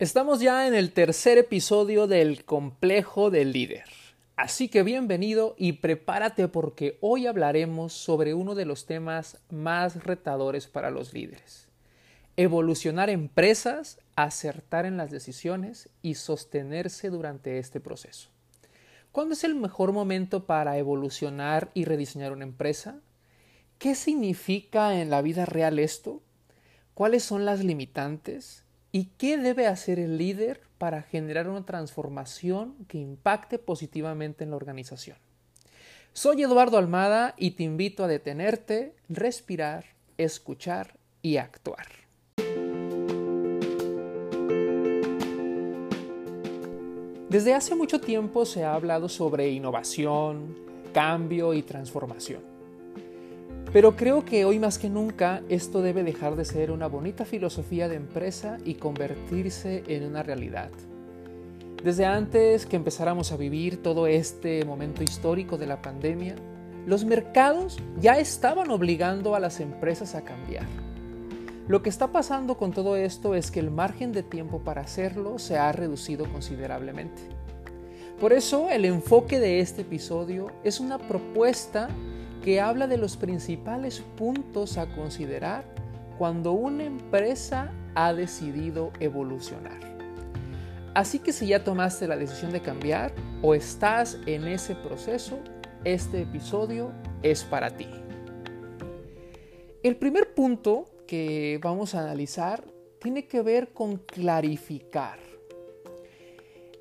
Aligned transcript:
Estamos 0.00 0.40
ya 0.40 0.66
en 0.66 0.74
el 0.74 0.90
tercer 0.90 1.38
episodio 1.38 2.08
del 2.08 2.44
complejo 2.44 3.30
del 3.30 3.52
líder. 3.52 3.84
Así 4.34 4.68
que 4.68 4.82
bienvenido 4.82 5.54
y 5.56 5.74
prepárate 5.74 6.48
porque 6.48 6.98
hoy 7.00 7.28
hablaremos 7.28 7.92
sobre 7.92 8.34
uno 8.34 8.56
de 8.56 8.64
los 8.64 8.86
temas 8.86 9.38
más 9.50 10.02
retadores 10.02 10.66
para 10.66 10.90
los 10.90 11.12
líderes. 11.14 11.68
Evolucionar 12.36 13.08
empresas, 13.08 14.00
acertar 14.16 14.84
en 14.84 14.96
las 14.96 15.12
decisiones 15.12 15.88
y 16.02 16.14
sostenerse 16.14 17.08
durante 17.08 17.58
este 17.58 17.78
proceso. 17.78 18.30
¿Cuándo 19.12 19.34
es 19.34 19.44
el 19.44 19.54
mejor 19.54 19.92
momento 19.92 20.44
para 20.44 20.76
evolucionar 20.76 21.70
y 21.72 21.84
rediseñar 21.84 22.32
una 22.32 22.42
empresa? 22.42 22.98
¿Qué 23.78 23.94
significa 23.94 25.00
en 25.00 25.08
la 25.08 25.22
vida 25.22 25.46
real 25.46 25.78
esto? 25.78 26.20
¿Cuáles 26.94 27.22
son 27.22 27.44
las 27.44 27.62
limitantes? 27.62 28.63
¿Y 28.96 29.06
qué 29.18 29.38
debe 29.38 29.66
hacer 29.66 29.98
el 29.98 30.18
líder 30.18 30.60
para 30.78 31.02
generar 31.02 31.48
una 31.48 31.66
transformación 31.66 32.76
que 32.86 32.96
impacte 32.96 33.58
positivamente 33.58 34.44
en 34.44 34.50
la 34.50 34.56
organización? 34.56 35.16
Soy 36.12 36.44
Eduardo 36.44 36.78
Almada 36.78 37.34
y 37.36 37.50
te 37.56 37.64
invito 37.64 38.04
a 38.04 38.06
detenerte, 38.06 38.94
respirar, 39.08 39.86
escuchar 40.16 40.94
y 41.22 41.38
actuar. 41.38 41.88
Desde 47.28 47.52
hace 47.52 47.74
mucho 47.74 48.00
tiempo 48.00 48.46
se 48.46 48.62
ha 48.62 48.74
hablado 48.74 49.08
sobre 49.08 49.50
innovación, 49.50 50.56
cambio 50.92 51.52
y 51.52 51.64
transformación. 51.64 52.53
Pero 53.74 53.96
creo 53.96 54.24
que 54.24 54.44
hoy 54.44 54.60
más 54.60 54.78
que 54.78 54.88
nunca 54.88 55.42
esto 55.48 55.82
debe 55.82 56.04
dejar 56.04 56.36
de 56.36 56.44
ser 56.44 56.70
una 56.70 56.86
bonita 56.86 57.24
filosofía 57.24 57.88
de 57.88 57.96
empresa 57.96 58.56
y 58.64 58.74
convertirse 58.74 59.82
en 59.88 60.04
una 60.04 60.22
realidad. 60.22 60.70
Desde 61.82 62.06
antes 62.06 62.66
que 62.66 62.76
empezáramos 62.76 63.32
a 63.32 63.36
vivir 63.36 63.82
todo 63.82 64.06
este 64.06 64.64
momento 64.64 65.02
histórico 65.02 65.58
de 65.58 65.66
la 65.66 65.82
pandemia, 65.82 66.36
los 66.86 67.04
mercados 67.04 67.80
ya 67.98 68.16
estaban 68.16 68.70
obligando 68.70 69.34
a 69.34 69.40
las 69.40 69.58
empresas 69.58 70.14
a 70.14 70.22
cambiar. 70.22 70.66
Lo 71.66 71.82
que 71.82 71.90
está 71.90 72.12
pasando 72.12 72.56
con 72.56 72.72
todo 72.72 72.94
esto 72.94 73.34
es 73.34 73.50
que 73.50 73.58
el 73.58 73.72
margen 73.72 74.12
de 74.12 74.22
tiempo 74.22 74.60
para 74.60 74.82
hacerlo 74.82 75.40
se 75.40 75.58
ha 75.58 75.72
reducido 75.72 76.30
considerablemente. 76.30 77.22
Por 78.20 78.34
eso 78.34 78.70
el 78.70 78.84
enfoque 78.84 79.40
de 79.40 79.58
este 79.58 79.82
episodio 79.82 80.52
es 80.62 80.78
una 80.78 80.98
propuesta 80.98 81.88
que 82.44 82.60
habla 82.60 82.86
de 82.86 82.98
los 82.98 83.16
principales 83.16 84.02
puntos 84.18 84.76
a 84.76 84.94
considerar 84.94 85.64
cuando 86.18 86.52
una 86.52 86.84
empresa 86.84 87.72
ha 87.94 88.12
decidido 88.12 88.92
evolucionar. 89.00 89.80
Así 90.92 91.20
que 91.20 91.32
si 91.32 91.46
ya 91.46 91.64
tomaste 91.64 92.06
la 92.06 92.18
decisión 92.18 92.52
de 92.52 92.60
cambiar 92.60 93.14
o 93.40 93.54
estás 93.54 94.18
en 94.26 94.46
ese 94.46 94.74
proceso, 94.74 95.38
este 95.84 96.20
episodio 96.20 96.92
es 97.22 97.44
para 97.44 97.78
ti. 97.78 97.88
El 99.82 99.96
primer 99.96 100.34
punto 100.34 100.84
que 101.06 101.58
vamos 101.62 101.94
a 101.94 102.02
analizar 102.02 102.62
tiene 102.98 103.26
que 103.26 103.40
ver 103.40 103.72
con 103.72 103.96
clarificar. 103.96 105.18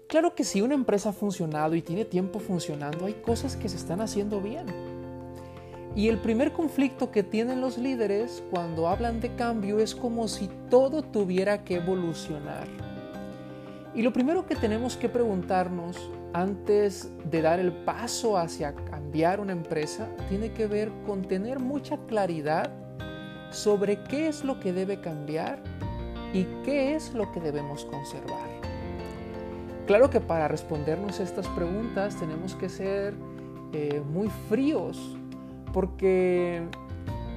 Claro 0.09 0.35
que 0.35 0.43
si 0.43 0.61
una 0.61 0.75
empresa 0.75 1.09
ha 1.09 1.13
funcionado 1.13 1.73
y 1.73 1.81
tiene 1.81 2.03
tiempo 2.03 2.39
funcionando, 2.39 3.05
hay 3.05 3.13
cosas 3.13 3.55
que 3.55 3.69
se 3.69 3.77
están 3.77 4.01
haciendo 4.01 4.41
bien 4.41 4.82
y 5.95 6.07
el 6.07 6.17
primer 6.17 6.53
conflicto 6.53 7.11
que 7.11 7.21
tienen 7.21 7.61
los 7.61 7.77
líderes 7.77 8.43
cuando 8.49 8.87
hablan 8.87 9.21
de 9.21 9.35
cambio 9.35 9.79
es 9.79 9.93
como 9.93 10.27
si 10.27 10.49
todo 10.69 11.03
tuviera 11.03 11.63
que 11.63 11.75
evolucionar. 11.75 12.67
Y 13.93 14.01
lo 14.01 14.11
primero 14.11 14.47
que 14.47 14.55
tenemos 14.55 14.97
que 14.97 15.07
preguntarnos 15.07 16.09
antes 16.33 17.11
de 17.29 17.41
dar 17.43 17.59
el 17.59 17.71
paso 17.71 18.37
hacia 18.37 18.73
cambiar 18.73 19.39
una 19.39 19.51
empresa 19.51 20.07
tiene 20.29 20.51
que 20.51 20.65
ver 20.65 20.91
con 21.05 21.21
tener 21.21 21.59
mucha 21.59 21.97
claridad 22.07 22.71
sobre 23.51 24.01
qué 24.05 24.27
es 24.27 24.43
lo 24.43 24.59
que 24.59 24.73
debe 24.73 24.99
cambiar 24.99 25.61
y 26.33 26.45
qué 26.65 26.95
es 26.95 27.13
lo 27.13 27.31
que 27.31 27.39
debemos 27.39 27.85
conservar. 27.85 28.49
Claro 29.85 30.09
que 30.09 30.19
para 30.19 30.47
respondernos 30.47 31.19
estas 31.19 31.47
preguntas 31.49 32.15
tenemos 32.15 32.55
que 32.55 32.69
ser 32.69 33.13
eh, 33.73 34.01
muy 34.11 34.29
fríos 34.49 35.17
porque 35.73 36.61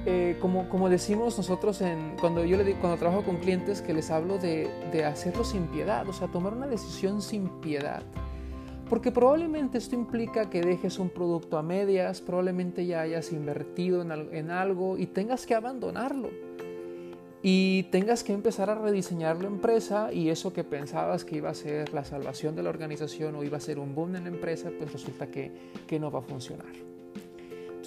eh, 0.05 0.37
como, 0.39 0.69
como, 0.69 0.87
decimos 0.87 1.37
nosotros 1.37 1.81
en, 1.81 2.15
cuando 2.21 2.45
yo 2.45 2.55
le 2.55 2.75
cuando 2.75 2.97
trabajo 2.97 3.23
con 3.23 3.37
clientes 3.37 3.81
que 3.81 3.93
les 3.93 4.09
hablo 4.09 4.37
de, 4.37 4.69
de, 4.93 5.03
hacerlo 5.03 5.43
sin 5.43 5.63
piedad, 5.67 6.07
o 6.07 6.13
sea, 6.13 6.29
tomar 6.29 6.53
una 6.53 6.67
decisión 6.67 7.21
sin 7.21 7.49
piedad. 7.59 8.03
Porque 8.89 9.11
probablemente 9.11 9.77
esto 9.77 9.95
implica 9.95 10.49
que 10.49 10.61
dejes 10.61 10.97
un 10.97 11.09
producto 11.09 11.57
a 11.57 11.61
medias, 11.61 12.21
probablemente 12.21 12.85
ya 12.85 13.01
hayas 13.01 13.33
invertido 13.33 14.01
en, 14.01 14.11
en 14.33 14.49
algo 14.49 14.97
y 14.97 15.07
tengas 15.07 15.45
que 15.45 15.55
abandonarlo. 15.55 16.29
Y 17.43 17.83
tengas 17.91 18.23
que 18.23 18.33
empezar 18.33 18.69
a 18.69 18.75
rediseñar 18.75 19.41
la 19.41 19.47
empresa 19.47 20.13
y 20.13 20.29
eso 20.29 20.53
que 20.53 20.63
pensabas 20.63 21.25
que 21.25 21.35
iba 21.35 21.49
a 21.49 21.53
ser 21.53 21.93
la 21.93 22.05
salvación 22.05 22.55
de 22.55 22.63
la 22.63 22.69
organización 22.69 23.35
o 23.35 23.43
iba 23.43 23.57
a 23.57 23.61
ser 23.61 23.77
un 23.77 23.93
boom 23.93 24.15
en 24.15 24.23
la 24.23 24.29
empresa, 24.29 24.71
pues 24.77 24.91
resulta 24.91 25.29
que, 25.29 25.51
que 25.85 25.99
no 25.99 26.09
va 26.09 26.19
a 26.19 26.23
funcionar. 26.23 26.96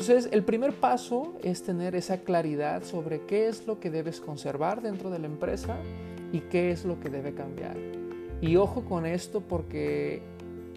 Entonces, 0.00 0.32
el 0.32 0.44
primer 0.44 0.72
paso 0.72 1.34
es 1.42 1.62
tener 1.62 1.94
esa 1.94 2.20
claridad 2.22 2.84
sobre 2.84 3.20
qué 3.26 3.48
es 3.48 3.66
lo 3.66 3.80
que 3.80 3.90
debes 3.90 4.18
conservar 4.18 4.80
dentro 4.80 5.10
de 5.10 5.18
la 5.18 5.26
empresa 5.26 5.76
y 6.32 6.40
qué 6.40 6.70
es 6.70 6.86
lo 6.86 6.98
que 7.00 7.10
debe 7.10 7.34
cambiar. 7.34 7.76
Y 8.40 8.56
ojo 8.56 8.82
con 8.86 9.04
esto 9.04 9.42
porque 9.42 10.22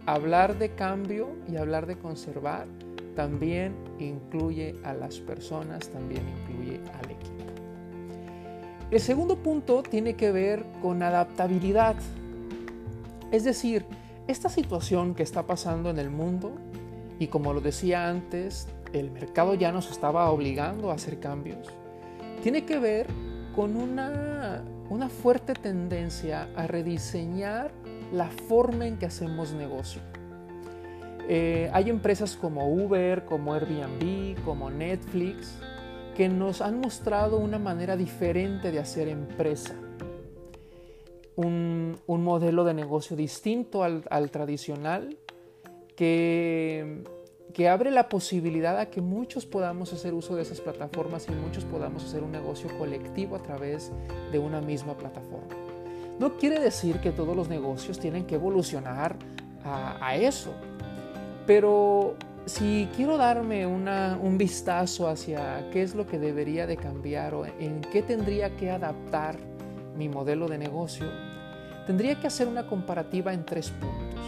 hablar 0.05 0.59
de 0.59 0.71
cambio 0.71 1.29
y 1.49 1.55
hablar 1.55 1.85
de 1.85 1.97
conservar 1.97 2.67
también 3.15 3.73
incluye 3.97 4.75
a 4.83 4.93
las 4.93 5.19
personas, 5.21 5.87
también 5.87 6.23
incluye 6.27 6.81
al 6.93 7.11
equipo. 7.11 7.45
El 8.91 8.99
segundo 8.99 9.37
punto 9.37 9.83
tiene 9.83 10.15
que 10.15 10.33
ver 10.33 10.65
con 10.81 11.01
adaptabilidad. 11.01 11.95
Es 13.31 13.45
decir, 13.45 13.85
esta 14.27 14.49
situación 14.49 15.15
que 15.15 15.23
está 15.23 15.43
pasando 15.43 15.89
en 15.89 15.97
el 15.97 16.09
mundo, 16.09 16.51
y 17.19 17.27
como 17.27 17.53
lo 17.53 17.61
decía 17.61 18.09
antes, 18.09 18.67
el 18.93 19.11
mercado 19.11 19.55
ya 19.55 19.71
nos 19.71 19.91
estaba 19.91 20.29
obligando 20.31 20.91
a 20.91 20.93
hacer 20.93 21.19
cambios, 21.19 21.67
tiene 22.41 22.65
que 22.65 22.79
ver 22.79 23.07
con 23.55 23.75
una, 23.75 24.63
una 24.89 25.09
fuerte 25.09 25.53
tendencia 25.53 26.49
a 26.55 26.67
rediseñar 26.67 27.71
la 28.11 28.29
forma 28.29 28.87
en 28.87 28.97
que 28.97 29.05
hacemos 29.05 29.53
negocio. 29.53 30.01
Eh, 31.27 31.69
hay 31.73 31.89
empresas 31.89 32.35
como 32.35 32.67
Uber, 32.67 33.25
como 33.25 33.53
Airbnb, 33.53 34.43
como 34.43 34.69
Netflix, 34.69 35.57
que 36.15 36.29
nos 36.29 36.61
han 36.61 36.79
mostrado 36.79 37.37
una 37.37 37.59
manera 37.59 37.95
diferente 37.95 38.71
de 38.71 38.79
hacer 38.79 39.07
empresa. 39.07 39.75
Un, 41.35 41.97
un 42.05 42.23
modelo 42.23 42.63
de 42.63 42.73
negocio 42.73 43.15
distinto 43.15 43.83
al, 43.83 44.03
al 44.11 44.29
tradicional 44.29 45.17
que 45.95 47.03
que 47.53 47.69
abre 47.69 47.91
la 47.91 48.09
posibilidad 48.09 48.79
a 48.79 48.87
que 48.87 49.01
muchos 49.01 49.45
podamos 49.45 49.93
hacer 49.93 50.13
uso 50.13 50.35
de 50.35 50.41
esas 50.41 50.61
plataformas 50.61 51.27
y 51.29 51.31
muchos 51.31 51.65
podamos 51.65 52.03
hacer 52.03 52.23
un 52.23 52.31
negocio 52.31 52.69
colectivo 52.77 53.35
a 53.35 53.43
través 53.43 53.91
de 54.31 54.39
una 54.39 54.61
misma 54.61 54.97
plataforma. 54.97 55.55
No 56.19 56.37
quiere 56.37 56.59
decir 56.59 56.99
que 56.99 57.11
todos 57.11 57.35
los 57.35 57.49
negocios 57.49 57.99
tienen 57.99 58.25
que 58.25 58.35
evolucionar 58.35 59.15
a, 59.65 60.15
eso, 60.15 60.53
pero 61.47 62.15
si 62.45 62.89
quiero 62.95 63.17
darme 63.17 63.65
un 63.65 64.37
vistazo 64.37 65.07
hacia 65.07 65.69
qué 65.71 65.81
es 65.81 65.95
lo 65.95 66.05
que 66.05 66.19
debería 66.19 66.67
de 66.67 66.75
cambiar 66.75 67.33
o 67.33 67.45
en 67.45 67.81
qué 67.91 68.01
tendría 68.01 68.55
que 68.57 68.69
adaptar 68.71 69.37
mi 69.97 70.09
modelo 70.09 70.47
de 70.47 70.57
negocio, 70.57 71.07
tendría 71.87 72.19
que 72.19 72.27
hacer 72.27 72.47
una 72.47 72.67
comparativa 72.67 73.33
en 73.33 73.45
tres 73.45 73.69
puntos. 73.69 74.25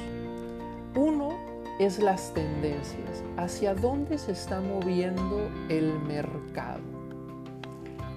Uno, 0.96 1.38
es 1.80 2.00
las 2.00 2.34
tendencias, 2.34 3.24
hacia 3.38 3.76
dónde 3.76 4.18
se 4.18 4.32
está 4.32 4.62
moviendo 4.62 5.50
el 5.70 6.00
mercado, 6.00 6.82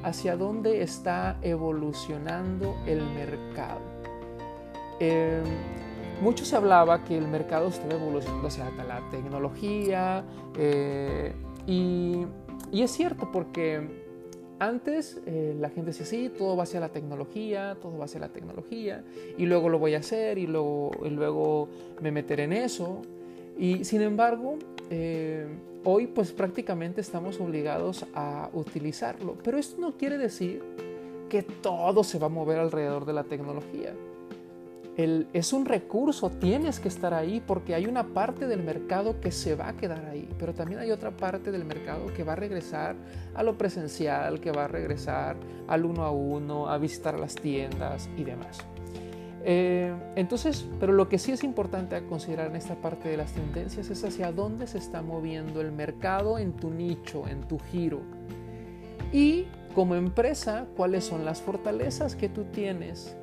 hacia 0.03 0.37
dónde 0.37 0.83
está 0.83 1.39
evolucionando 1.43 2.77
el 2.87 3.03
mercado. 3.11 3.81
Eh, 5.01 5.43
mucho 6.23 6.45
se 6.45 6.57
hablaba 6.57 7.05
que 7.05 7.17
el 7.17 7.29
mercado 7.29 7.69
estaba 7.69 7.95
evolucionando 7.95 8.49
hacia 8.49 8.65
la 8.65 9.01
tecnología 9.11 10.25
eh, 10.57 11.33
y, 11.67 12.27
es 12.73 12.91
cierto 12.91 13.31
porque 13.33 14.09
antes 14.59 15.21
eh, 15.27 15.55
la 15.59 15.71
gente 15.71 15.91
decía, 15.93 16.07
sí, 16.07 16.31
todo 16.37 16.57
va 16.57 16.65
hacia 16.65 16.81
la 16.81 16.89
tecnología, 16.89 17.77
todo 17.81 17.99
va 17.99 18.07
hacia 18.07 18.19
la 18.21 18.29
tecnología, 18.29 19.05
y 19.37 19.47
luego 19.47 19.69
lo 19.69 19.79
voy 19.79 19.95
a 19.95 19.99
hacer, 19.99 20.39
y 20.39 20.49
luego, 20.49 20.91
y 21.05 21.11
luego 21.11 21.69
me 22.01 22.11
meteré 22.11 22.45
en 22.45 22.53
eso. 22.53 23.03
Y 23.59 23.85
sin 23.85 24.03
embargo, 24.03 24.57
eh, 24.89 25.47
hoy 25.85 26.07
pues 26.07 26.33
prácticamente 26.33 27.01
estamos 27.01 27.41
obligados 27.41 28.07
a 28.15 28.49
utilizarlo. 28.53 29.37
Pero 29.43 29.59
esto 29.59 29.81
no 29.81 29.97
quiere 29.97 30.17
decir 30.17 30.63
que 31.29 31.43
todo 31.43 32.05
se 32.05 32.19
va 32.19 32.27
a 32.27 32.31
mover 32.31 32.59
alrededor 32.59 33.05
de 33.05 33.13
la 33.13 33.25
tecnología. 33.25 33.95
es 34.97 35.53
un 35.53 35.65
recurso, 35.65 36.29
tienes 36.29 36.81
que 36.81 36.89
estar 36.89 37.15
ahí 37.15 37.41
porque 37.47 37.75
hay 37.75 37.87
una 37.87 38.03
parte 38.03 38.49
del 38.49 38.65
mercado 38.65 39.21
que 39.21 39.31
se 39.31 39.55
va 39.55 39.69
a 39.69 39.77
quedar 39.77 40.07
ahí, 40.07 40.29
pero 40.41 40.55
también 40.55 40.81
hay 40.81 40.91
otra 40.91 41.13
parte 41.13 41.53
del 41.53 41.65
mercado 41.65 42.07
que 42.17 42.25
va 42.25 42.33
a 42.33 42.37
regresar 42.37 42.97
a 43.35 43.45
lo 43.45 43.57
presencial, 43.57 44.41
que 44.41 44.51
va 44.51 44.65
a 44.65 44.69
regresar 44.69 45.37
al 45.69 45.85
uno 45.85 46.03
a 46.03 46.11
uno, 46.11 46.69
a 46.69 46.79
visitar 46.79 47.19
las 47.21 47.37
tiendas 47.37 48.11
y 48.17 48.25
demás. 48.25 48.67
Eh, 49.51 49.95
entonces, 50.15 50.67
pero 50.79 50.93
lo 50.93 51.09
que 51.09 51.19
sí 51.19 51.33
es 51.33 51.43
importante 51.43 51.97
a 51.97 52.03
considerar 52.03 52.49
en 52.49 52.57
esta 52.57 52.75
parte 52.75 53.09
de 53.09 53.17
las 53.17 53.33
tendencias 53.33 53.89
es 53.89 54.05
hacia 54.05 54.31
dónde 54.31 54.67
se 54.67 54.77
está 54.77 55.01
moviendo 55.01 55.63
el 55.63 55.73
mercado 55.73 56.39
en 56.39 56.53
tu 56.53 56.69
nicho, 56.69 57.27
en 57.27 57.41
tu 57.49 57.59
giro. 57.59 58.03
Y 59.11 59.47
como 59.75 59.95
empresa, 59.95 60.67
cuáles 60.77 61.05
son 61.05 61.25
las 61.25 61.41
fortalezas 61.41 62.15
que 62.15 62.29
tú 62.29 62.45
tienes 62.45 63.17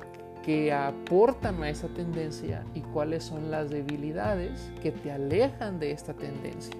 que 0.44 0.72
aportan 0.72 1.62
a 1.62 1.70
esa 1.70 1.86
tendencia 1.86 2.64
y 2.74 2.80
cuáles 2.80 3.22
son 3.22 3.52
las 3.52 3.70
debilidades 3.70 4.72
que 4.82 4.90
te 4.90 5.12
alejan 5.12 5.78
de 5.78 5.92
esta 5.92 6.12
tendencia. 6.12 6.74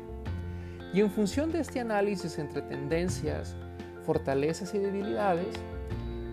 Y 0.93 1.03
en 1.03 1.11
función 1.13 1.53
de 1.53 1.61
este 1.61 1.79
análisis 1.79 2.41
entre 2.41 2.63
tendencias, 2.63 3.55
fortalezas 4.03 4.75
y 4.75 4.79
debilidades, 4.79 5.55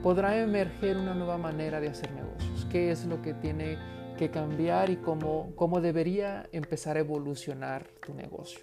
podrá 0.04 0.38
emerger 0.38 0.98
una 0.98 1.16
nueva 1.16 1.38
manera 1.38 1.80
de 1.80 1.88
hacer 1.88 2.12
negocios. 2.12 2.68
¿Qué 2.70 2.92
es 2.92 3.06
lo 3.06 3.22
que 3.22 3.34
tiene 3.34 3.78
que 4.18 4.30
cambiar 4.30 4.90
y 4.90 4.98
cómo, 4.98 5.54
cómo 5.56 5.80
debería 5.80 6.48
empezar 6.52 6.98
a 6.98 7.00
evolucionar 7.00 7.88
tu 8.06 8.14
negocio? 8.14 8.60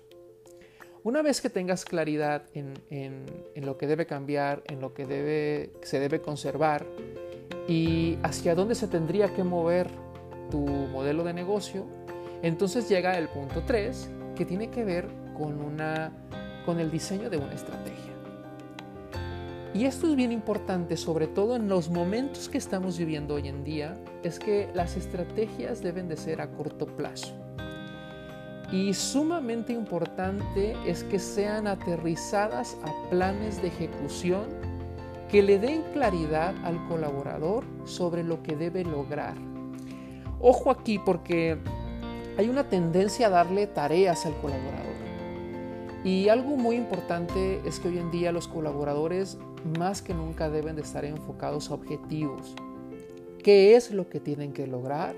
Una 1.03 1.23
vez 1.23 1.41
que 1.41 1.49
tengas 1.49 1.87
claridad 1.87 2.43
en, 2.53 2.75
en, 2.91 3.65
lo 3.65 3.79
que 3.79 3.87
debe 3.87 4.05
cambiar, 4.05 4.63
en 4.67 4.83
lo 4.83 4.93
que 4.93 5.07
debe, 5.07 5.73
se 5.81 5.99
debe 5.99 6.21
conservar, 6.21 6.85
y 7.67 8.19
hacia 8.23 8.55
dónde 8.55 8.75
se 8.75 8.87
tendría 8.87 9.33
que 9.33 9.43
mover 9.43 9.89
tu 10.51 10.59
modelo 10.59 11.25
de 11.25 11.33
negocio, 11.33 11.87
entonces 12.43 12.87
llega 12.87 13.17
el 13.17 13.29
punto 13.29 13.63
3 13.67 14.11
que 14.37 14.45
tiene 14.45 14.69
que 14.69 14.85
ver 14.85 15.09
con, 15.39 15.63
una, 15.63 16.13
con 16.67 16.79
el 16.81 16.91
diseño 16.91 17.31
de 17.31 17.39
una 17.39 17.55
estrategia. 17.55 18.10
Y 19.73 19.85
esto 19.85 20.09
es 20.09 20.17
bien 20.17 20.33
importante, 20.33 20.97
sobre 20.97 21.29
todo 21.29 21.55
en 21.55 21.69
los 21.69 21.91
momentos 21.91 22.49
que 22.49 22.59
estamos 22.59 22.99
viviendo 22.99 23.35
hoy 23.35 23.47
en 23.47 23.63
día, 23.63 23.97
es 24.25 24.41
que 24.41 24.69
las 24.75 24.97
estrategias 24.97 25.81
deben 25.81 26.09
de 26.09 26.17
ser 26.17 26.41
a 26.41 26.51
corto 26.51 26.87
plazo. 26.87 27.35
Y 28.73 28.95
sumamente 28.95 29.73
importante 29.73 30.77
es 30.87 31.05
que 31.05 31.21
sean 31.21 31.69
aterrizadas 31.69 32.77
a 32.85 33.11
planes 33.11 33.63
de 33.63 33.69
ejecución 33.69 34.49
que 35.29 35.43
le 35.43 35.61
den 35.61 35.83
claridad 35.93 36.55
al 36.65 36.89
colaborador 36.89 37.65
sobre 37.85 38.25
lo 38.25 38.43
que 38.43 38.57
debe 38.57 38.85
lograr. 38.85 39.35
Ojo 40.41 40.71
aquí 40.71 40.99
porque 40.99 41.59
hay 42.37 42.49
una 42.49 42.69
tendencia 42.69 43.29
a 43.29 43.31
darle 43.31 43.69
tareas 43.69 44.27
al 44.27 44.37
colaborador. 44.39 45.10
Y 46.03 46.29
algo 46.29 46.57
muy 46.57 46.77
importante 46.77 47.61
es 47.67 47.79
que 47.79 47.89
hoy 47.89 47.99
en 47.99 48.11
día 48.11 48.33
los 48.33 48.49
colaboradores 48.49 49.37
más 49.79 50.01
que 50.01 50.15
nunca 50.15 50.49
deben 50.49 50.77
de 50.77 50.83
estar 50.83 51.05
enfocados 51.05 51.71
a 51.71 51.75
objetivos. 51.75 52.55
¿Qué 53.43 53.77
es 53.77 53.91
lo 53.91 54.09
que 54.09 54.19
tienen 54.19 54.53
que 54.53 54.67
lograr? 54.67 55.15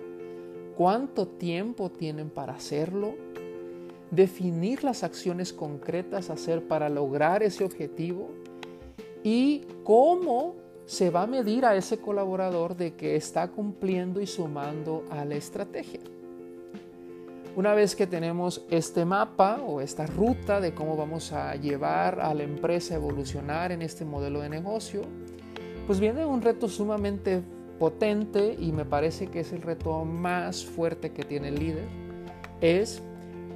¿Cuánto 0.76 1.29
tiempo 1.29 1.90
tienen 1.90 2.31
para 2.31 2.55
hacerlo? 2.55 3.14
Definir 4.11 4.82
las 4.82 5.05
acciones 5.05 5.52
concretas 5.52 6.31
a 6.31 6.34
hacer 6.34 6.67
para 6.67 6.88
lograr 6.88 7.43
ese 7.43 7.64
objetivo 7.64 8.31
y 9.23 9.62
cómo 9.84 10.56
se 10.87 11.11
va 11.11 11.23
a 11.23 11.26
medir 11.26 11.64
a 11.64 11.76
ese 11.76 11.99
colaborador 11.99 12.76
de 12.76 12.94
que 12.94 13.14
está 13.14 13.49
cumpliendo 13.49 14.20
y 14.20 14.26
sumando 14.26 15.05
a 15.11 15.25
la 15.25 15.37
estrategia. 15.37 16.00
Una 17.55 17.75
vez 17.75 17.95
que 17.95 18.07
tenemos 18.07 18.65
este 18.71 19.05
mapa 19.05 19.61
o 19.67 19.81
esta 19.81 20.07
ruta 20.07 20.61
de 20.61 20.75
cómo 20.75 20.97
vamos 20.97 21.33
a 21.33 21.55
llevar 21.57 22.21
a 22.21 22.33
la 22.33 22.45
empresa 22.45 22.95
a 22.95 22.97
evolucionar 22.97 23.73
en 23.73 23.83
este 23.83 24.05
modelo 24.05 24.41
de 24.41 24.49
negocio, 24.49 25.03
pues 25.87 26.01
viene 26.01 26.25
un 26.25 26.41
reto 26.41 26.69
sumamente 26.69 27.43
potente 27.79 28.57
y 28.59 28.73
me 28.73 28.85
parece 28.85 29.27
que 29.27 29.41
es 29.41 29.53
el 29.53 29.61
reto 29.61 30.05
más 30.05 30.65
fuerte 30.65 31.13
que 31.13 31.25
tiene 31.25 31.49
el 31.49 31.57
líder. 31.57 31.89
Es 32.61 33.03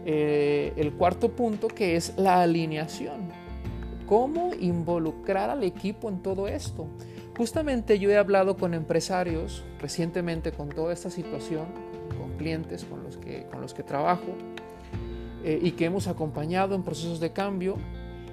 eh, 0.05 0.75
el 0.77 0.93
cuarto 0.93 1.31
punto 1.31 1.69
que 1.69 1.97
es 1.97 2.13
la 2.19 2.43
alineación 2.43 3.47
cómo 4.07 4.53
involucrar 4.55 5.51
al 5.51 5.65
equipo 5.65 6.09
en 6.09 6.23
todo 6.23 6.49
esto. 6.49 6.87
Justamente 7.37 7.99
yo 7.99 8.11
he 8.11 8.17
hablado 8.17 8.57
con 8.57 8.73
empresarios 8.73 9.65
recientemente 9.79 10.53
con 10.53 10.71
toda 10.71 10.93
esta 10.93 11.11
situación, 11.11 11.67
clientes 12.37 12.85
con 12.85 13.03
los 13.03 13.17
que, 13.17 13.47
con 13.51 13.61
los 13.61 13.75
que 13.75 13.83
trabajo 13.83 14.35
eh, 15.45 15.59
y 15.63 15.73
que 15.73 15.87
hemos 15.87 16.09
acompañado 16.09 16.75
en 16.75 16.83
procesos 16.83 17.21
de 17.21 17.33
cambio. 17.33 17.77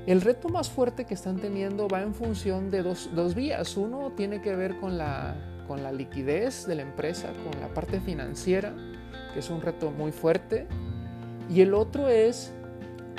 El 0.06 0.22
reto 0.22 0.50
más 0.50 0.70
fuerte 0.70 1.06
que 1.06 1.14
están 1.14 1.38
teniendo 1.38 1.88
va 1.88 2.02
en 2.02 2.14
función 2.14 2.70
de 2.70 2.84
dos, 2.84 3.10
dos 3.16 3.36
vías. 3.36 3.78
Uno 3.78 4.12
tiene 4.16 4.42
que 4.42 4.56
ver 4.56 4.78
con 4.80 4.98
la, 4.98 5.64
con 5.68 5.82
la 5.82 5.92
liquidez 5.92 6.66
de 6.68 6.76
la 6.76 6.82
empresa, 6.82 7.32
con 7.50 7.60
la 7.62 7.74
parte 7.74 8.00
financiera, 8.02 8.74
que 9.34 9.40
es 9.40 9.50
un 9.50 9.62
reto 9.62 9.92
muy 9.92 10.12
fuerte. 10.12 10.68
Y 11.50 11.62
el 11.62 11.74
otro 11.74 12.10
es 12.10 12.54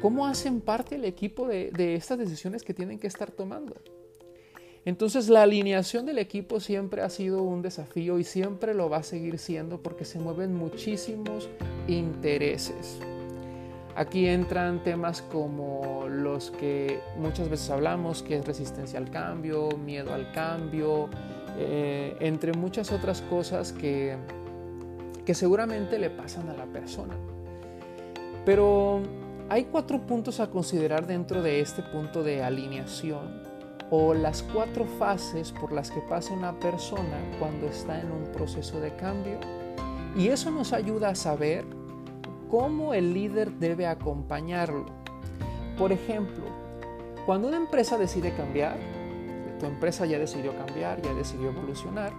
¿Cómo 0.04 0.26
hacen 0.26 0.60
parte 0.60 0.96
el 0.96 1.06
equipo 1.06 1.48
de, 1.48 1.94
estas 1.94 2.19
decisiones 2.19 2.62
que 2.62 2.75
tienen 2.75 2.98
que 2.98 3.06
estar 3.06 3.31
tomando? 3.31 3.75
Entonces 4.84 5.31
la 5.31 5.42
alineación 5.42 6.04
del 6.04 6.19
equipo 6.19 6.60
siempre 6.60 7.00
ha 7.00 7.08
sido 7.08 7.42
un 7.42 7.62
desafío 7.62 8.19
y 8.19 8.25
siempre 8.25 8.75
lo 8.75 8.90
va 8.90 8.98
a 8.98 9.02
seguir 9.02 9.38
siendo 9.38 9.82
porque 9.82 10.04
se 10.04 10.19
mueven 10.19 10.54
muchísimos 10.54 11.48
intereses. 11.88 12.98
Aquí 13.96 14.26
entran 14.26 14.82
temas 14.82 15.22
como 15.22 16.06
los 16.08 16.50
que 16.50 17.00
muchas 17.16 17.48
veces 17.48 17.70
hablamos, 17.70 18.22
que 18.22 18.36
es 18.36 18.44
resistencia 18.44 18.98
al 18.98 19.10
cambio, 19.10 19.69
miedo 19.70 20.12
al 20.12 20.32
cambio, 20.32 21.08
eh, 21.56 22.16
entre 22.20 22.52
muchas 22.52 22.92
otras 22.92 23.22
cosas 23.22 23.72
que, 23.72 24.16
que 25.25 25.32
seguramente 25.32 25.98
le 25.98 26.10
pasan 26.10 26.50
a 26.50 26.54
la 26.54 26.66
persona. 26.66 27.14
Pero 28.44 29.00
hay 29.48 29.64
cuatro 29.64 30.04
puntos 30.06 30.40
a 30.40 30.50
considerar 30.50 31.06
dentro 31.06 31.40
de 31.40 31.60
este 31.60 31.82
punto 31.82 32.22
de 32.22 32.42
alineación 32.42 33.44
o 33.96 34.12
las 34.12 34.43
cuatro 34.43 34.87
fases 34.99 35.52
por 35.52 35.70
las 35.70 35.93
que 35.93 36.00
pasa 36.00 36.35
una 36.35 36.58
persona 36.58 37.17
cuando 37.38 37.69
está 37.69 38.00
en 38.00 38.11
un 38.11 38.25
proceso 38.32 38.81
de 38.81 38.91
cambio. 38.96 39.38
Y 40.17 40.29
eso 40.29 40.50
nos 40.50 40.73
ayuda 40.73 41.10
a 41.10 41.15
saber 41.15 41.65
cómo 42.51 42.93
el 42.93 43.15
líder 43.15 43.53
debe 43.53 43.86
acompañarlo. 43.86 44.86
Por 45.79 45.93
ejemplo, 45.93 46.43
cuando 47.24 47.46
una 47.46 47.56
empresa 47.56 47.96
decide 47.96 48.34
cambiar, 48.34 48.77
tu 49.60 49.67
empresa 49.67 50.06
ya 50.06 50.19
decidió 50.19 50.56
cambiar, 50.56 51.01
ya 51.01 51.15
decidió 51.15 51.51
evolucionar, 51.51 52.13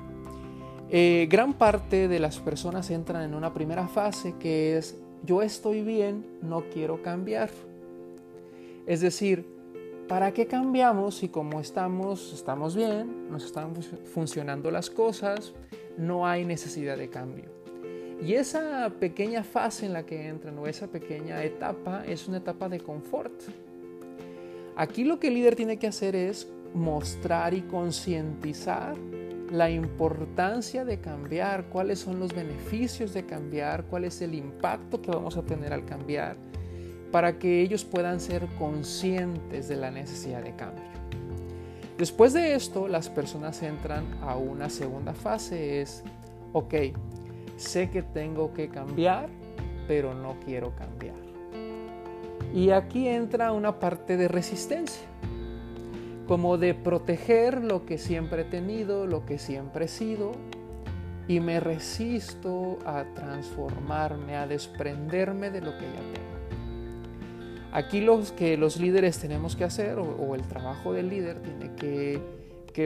eh, 0.89 1.27
gran 1.29 1.53
parte 1.55 2.07
de 2.07 2.19
las 2.19 2.39
personas 2.39 2.89
entran 2.89 3.23
en 3.23 3.33
una 3.33 3.53
primera 3.53 3.89
fase 3.89 4.35
que 4.39 4.77
es 4.77 4.95
yo 5.25 5.41
estoy 5.41 5.81
bien, 5.81 6.25
no 6.41 6.63
quiero 6.73 7.01
cambiar. 7.01 7.49
Es 8.87 9.01
decir, 9.01 9.54
¿para 10.07 10.33
qué 10.33 10.47
cambiamos 10.47 11.15
si 11.15 11.29
como 11.29 11.59
estamos, 11.59 12.33
estamos 12.33 12.75
bien, 12.75 13.29
nos 13.29 13.45
están 13.45 13.73
funcionando 14.13 14.71
las 14.71 14.89
cosas, 14.89 15.53
no 15.97 16.27
hay 16.27 16.45
necesidad 16.45 16.97
de 16.97 17.09
cambio? 17.09 17.45
Y 18.21 18.33
esa 18.33 18.89
pequeña 18.99 19.43
fase 19.43 19.85
en 19.85 19.93
la 19.93 20.05
que 20.05 20.27
entran 20.27 20.57
o 20.57 20.67
esa 20.67 20.87
pequeña 20.87 21.43
etapa 21.43 22.03
es 22.05 22.27
una 22.27 22.37
etapa 22.37 22.69
de 22.69 22.79
confort. 22.79 23.33
Aquí 24.77 25.03
lo 25.03 25.19
que 25.19 25.27
el 25.27 25.33
líder 25.33 25.55
tiene 25.55 25.77
que 25.77 25.87
hacer 25.87 26.15
es 26.15 26.47
mostrar 26.73 27.53
y 27.53 27.61
concientizar 27.61 28.95
la 29.51 29.69
importancia 29.69 30.85
de 30.85 30.99
cambiar, 30.99 31.65
cuáles 31.69 31.99
son 31.99 32.19
los 32.19 32.33
beneficios 32.33 33.13
de 33.13 33.25
cambiar, 33.25 33.85
cuál 33.85 34.05
es 34.05 34.21
el 34.21 34.33
impacto 34.33 35.01
que 35.01 35.11
vamos 35.11 35.37
a 35.37 35.43
tener 35.43 35.71
al 35.71 35.85
cambiar, 35.85 36.35
para 37.15 37.39
que 37.39 37.61
ellos 37.61 37.85
puedan 37.85 38.19
ser 38.19 38.45
conscientes 38.59 39.69
de 39.69 39.77
la 39.77 39.89
necesidad 39.89 40.43
de 40.43 40.53
cambio. 40.53 40.83
Después 41.97 42.33
de 42.33 42.55
esto, 42.55 42.89
las 42.89 43.07
personas 43.07 43.63
entran 43.63 44.03
a 44.21 44.35
una 44.35 44.69
segunda 44.69 45.13
fase, 45.13 45.81
es, 45.81 46.03
ok, 46.51 46.73
sé 47.55 47.89
que 47.89 48.01
tengo 48.01 48.53
que 48.53 48.67
cambiar, 48.67 49.29
pero 49.87 50.13
no 50.13 50.35
quiero 50.45 50.75
cambiar. 50.75 51.15
Y 52.53 52.71
aquí 52.71 53.07
entra 53.07 53.53
una 53.53 53.79
parte 53.79 54.17
de 54.17 54.27
resistencia 54.27 55.07
como 56.27 56.57
de 56.57 56.73
proteger 56.73 57.63
lo 57.63 57.85
que 57.85 57.97
siempre 57.97 58.41
he 58.41 58.45
tenido, 58.45 59.07
lo 59.07 59.25
que 59.25 59.39
siempre 59.39 59.85
he 59.85 59.87
sido, 59.87 60.33
y 61.29 61.39
me 61.39 61.61
resisto 61.61 62.77
a 62.85 63.05
transformarme, 63.15 64.35
a 64.35 64.47
desprenderme 64.47 65.49
de 65.49 65.61
lo 65.61 65.71
que 65.77 65.85
ya 65.85 66.13
tengo. 66.13 66.34
Aquí 67.75 67.99
lo 67.99 68.21
que 68.37 68.55
los 68.55 68.77
líderes 68.77 69.19
tenemos 69.19 69.57
que 69.57 69.65
hacer, 69.65 69.99
o, 69.99 70.33
el 70.33 70.47
trabajo 70.47 70.93
del 70.93 71.09
líder 71.09 71.41
tiene 71.41 71.75
que, 71.75 72.21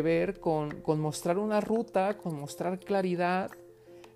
ver 0.01 0.39
con, 0.39 0.81
con, 0.81 0.99
mostrar 0.99 1.37
una 1.37 1.61
ruta, 1.61 2.17
con 2.17 2.39
mostrar 2.39 2.79
claridad, 2.79 3.51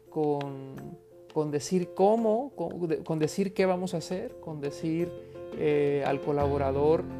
con, 0.09 0.97
con 1.31 1.51
decir 1.51 1.89
cómo, 1.93 2.53
con, 2.55 3.19
decir 3.19 3.53
qué 3.53 3.67
vamos 3.67 3.93
a 3.93 3.97
hacer, 3.97 4.35
con 4.39 4.61
decir 4.61 5.11
eh, 5.59 6.03
al 6.07 6.19
colaborador 6.21 7.03
mm, 7.03 7.19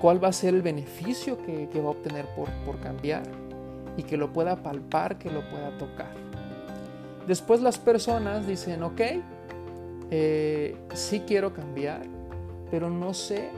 cuál 0.00 0.22
va 0.22 0.26
a 0.28 0.32
ser 0.32 0.52
el 0.54 0.62
beneficio 0.62 1.38
que, 1.46 1.68
va 1.80 1.86
a 1.86 1.90
obtener 1.90 2.26
por, 2.34 2.50
por 2.66 2.80
cambiar 2.80 3.22
y 3.96 4.02
que 4.02 4.16
lo 4.16 4.32
pueda 4.32 4.64
palpar, 4.64 5.16
que 5.16 5.30
lo 5.30 5.48
pueda 5.48 5.78
tocar. 5.78 6.12
Después 7.28 7.60
las 7.60 7.78
personas 7.78 8.48
dicen, 8.48 8.82
ok, 8.82 9.00
eh, 10.10 10.76
sí 10.94 11.22
quiero 11.26 11.52
cambiar, 11.52 12.02
pero 12.70 12.90
no 12.90 13.14
sé 13.14 13.50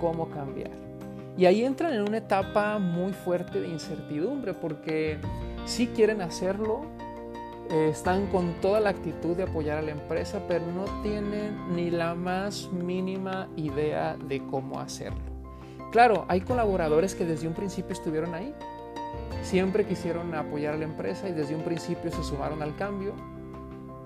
cómo 0.00 0.28
cambiar. 0.30 0.70
Y 1.36 1.46
ahí 1.46 1.64
entran 1.64 1.94
en 1.94 2.02
una 2.02 2.18
etapa 2.18 2.78
muy 2.78 3.12
fuerte 3.12 3.60
de 3.60 3.68
incertidumbre 3.68 4.52
porque 4.52 5.18
sí 5.64 5.88
quieren 5.88 6.20
hacerlo, 6.20 6.82
eh, 7.70 7.88
están 7.90 8.26
con 8.26 8.52
toda 8.60 8.80
la 8.80 8.90
actitud 8.90 9.36
de 9.36 9.44
apoyar 9.44 9.78
a 9.78 9.82
la 9.82 9.92
empresa, 9.92 10.42
pero 10.46 10.66
no 10.66 10.84
tienen 11.02 11.74
ni 11.74 11.90
la 11.90 12.14
más 12.14 12.70
mínima 12.70 13.48
idea 13.56 14.16
de 14.16 14.44
cómo 14.46 14.78
hacerlo. 14.78 15.22
Claro, 15.90 16.24
hay 16.28 16.40
colaboradores 16.42 17.14
que 17.14 17.24
desde 17.24 17.48
un 17.48 17.54
principio 17.54 17.92
estuvieron 17.92 18.34
ahí, 18.34 18.54
siempre 19.42 19.86
quisieron 19.86 20.34
apoyar 20.34 20.74
a 20.74 20.76
la 20.76 20.84
empresa 20.84 21.28
y 21.28 21.32
desde 21.32 21.54
un 21.54 21.62
principio 21.62 22.10
se 22.10 22.22
sumaron 22.22 22.62
al 22.62 22.76
cambio, 22.76 23.14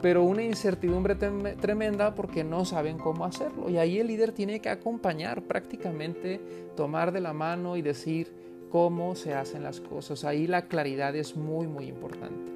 pero 0.03 0.23
una 0.25 0.43
incertidumbre 0.43 1.15
tremenda 1.15 2.15
porque 2.15 2.45
no 2.45 2.65
saben 2.65 2.99
cómo 2.99 3.25
hacerlo. 3.25 3.71
Y 3.71 3.79
ahí 3.79 3.99
el 3.99 4.09
líder 4.09 4.33
tiene 4.33 4.61
que 4.61 4.69
acompañar 4.69 5.43
prácticamente, 5.43 6.41
tomar 6.77 7.13
de 7.13 7.21
la 7.21 7.33
mano 7.33 7.77
y 7.77 7.83
decir 7.83 8.33
cómo 8.71 9.15
se 9.15 9.35
hacen 9.35 9.63
las 9.63 9.81
cosas. 9.81 10.25
Ahí 10.25 10.47
la 10.47 10.69
claridad 10.69 11.17
es 11.17 11.37
muy, 11.37 11.67
muy 11.67 11.87
importante. 11.87 12.53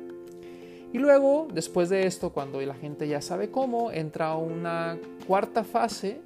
Y 0.93 0.99
luego, 0.99 1.47
después 1.53 1.89
de 1.89 2.07
esto, 2.07 2.31
cuando 2.31 2.61
la 2.61 2.75
gente 2.75 3.07
ya 3.07 3.23
sabe 3.23 3.51
cómo, 3.51 3.93
entra 3.93 4.35
una 4.35 4.99
cuarta 5.27 5.65
fase 5.65 6.21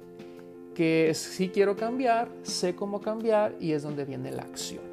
que 0.73 1.09
es 1.09 1.17
si 1.17 1.49
quiero 1.49 1.75
cambiar, 1.75 2.27
sé 2.41 2.75
cómo 2.75 2.99
cambiar 2.99 3.55
y 3.61 3.71
es 3.71 3.83
donde 3.83 4.05
viene 4.05 4.31
la 4.31 4.43
acción. 4.43 4.83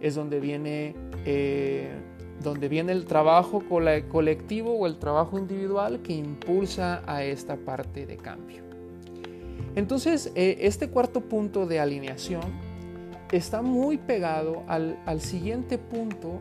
Es 0.00 0.14
donde 0.14 0.38
viene... 0.38 0.94
Eh, 1.24 1.90
donde 2.42 2.68
viene 2.68 2.92
el 2.92 3.04
trabajo 3.04 3.62
colectivo 3.68 4.74
o 4.74 4.86
el 4.86 4.98
trabajo 4.98 5.38
individual 5.38 6.00
que 6.02 6.14
impulsa 6.14 7.02
a 7.06 7.24
esta 7.24 7.56
parte 7.56 8.06
de 8.06 8.16
cambio. 8.16 8.62
Entonces, 9.74 10.32
eh, 10.34 10.58
este 10.60 10.88
cuarto 10.88 11.20
punto 11.20 11.66
de 11.66 11.80
alineación 11.80 12.42
está 13.32 13.62
muy 13.62 13.98
pegado 13.98 14.62
al, 14.68 15.20
siguiente 15.20 15.78
punto, 15.78 16.40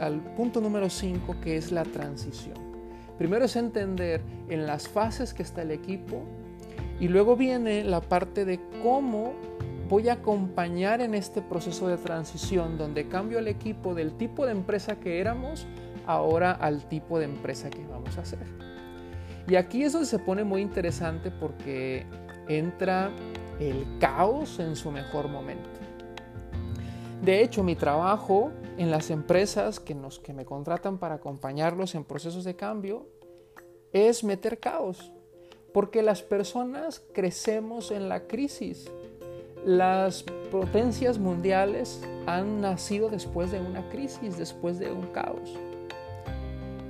al, 0.00 0.20
punto 0.36 0.60
número 0.60 0.90
5, 0.90 1.36
que 1.40 1.56
es 1.56 1.70
la 1.70 1.84
transición. 1.84 2.56
Primero 3.18 3.44
es 3.44 3.56
entender 3.56 4.20
en 4.48 4.66
las 4.66 4.88
fases 4.88 5.32
que 5.32 5.42
está 5.42 5.62
el 5.62 5.70
equipo 5.70 6.22
y 6.98 7.08
luego 7.08 7.36
viene 7.36 7.84
la 7.84 8.00
parte 8.00 8.44
de 8.44 8.60
cómo 8.82 9.32
voy 9.88 10.08
a 10.08 10.14
acompañar 10.14 11.00
en 11.00 11.14
este 11.14 11.42
proceso 11.42 11.88
de 11.88 11.96
transición 11.96 12.78
donde 12.78 13.08
cambio 13.08 13.38
el 13.38 13.48
equipo 13.48 13.94
del 13.94 14.16
tipo 14.16 14.46
de 14.46 14.52
empresa 14.52 14.96
que 14.96 15.20
éramos 15.20 15.66
ahora 16.06 16.52
al 16.52 16.88
tipo 16.88 17.18
de 17.18 17.26
empresa 17.26 17.70
que 17.70 17.84
vamos 17.86 18.16
a 18.18 18.22
hacer. 18.22 18.46
Y 19.46 19.56
aquí 19.56 19.84
es 19.84 19.92
donde 19.92 20.06
se 20.06 20.18
pone 20.18 20.42
muy 20.44 20.62
interesante 20.62 21.30
porque 21.30 22.06
entra 22.48 23.10
el 23.60 23.86
caos 24.00 24.58
en 24.58 24.74
su 24.74 24.90
mejor 24.90 25.28
momento. 25.28 25.68
De 27.22 27.42
hecho, 27.42 27.62
mi 27.62 27.76
trabajo 27.76 28.52
en 28.76 28.90
las 28.90 29.10
empresas 29.10 29.80
que, 29.80 29.94
nos, 29.94 30.18
que 30.18 30.32
me 30.32 30.44
contratan 30.44 30.98
para 30.98 31.16
acompañarlos 31.16 31.94
en 31.94 32.04
procesos 32.04 32.44
de 32.44 32.56
cambio 32.56 33.06
es 33.92 34.24
meter 34.24 34.58
caos, 34.58 35.12
porque 35.72 36.02
las 36.02 36.22
personas 36.22 37.02
crecemos 37.12 37.90
en 37.90 38.08
la 38.08 38.26
crisis 38.26 38.90
las 39.64 40.22
potencias 40.50 41.18
mundiales 41.18 42.02
han 42.26 42.60
nacido 42.60 43.08
después 43.08 43.50
de 43.50 43.60
una 43.60 43.88
crisis, 43.88 44.36
después 44.36 44.78
de 44.78 44.92
un 44.92 45.06
caos. 45.08 45.52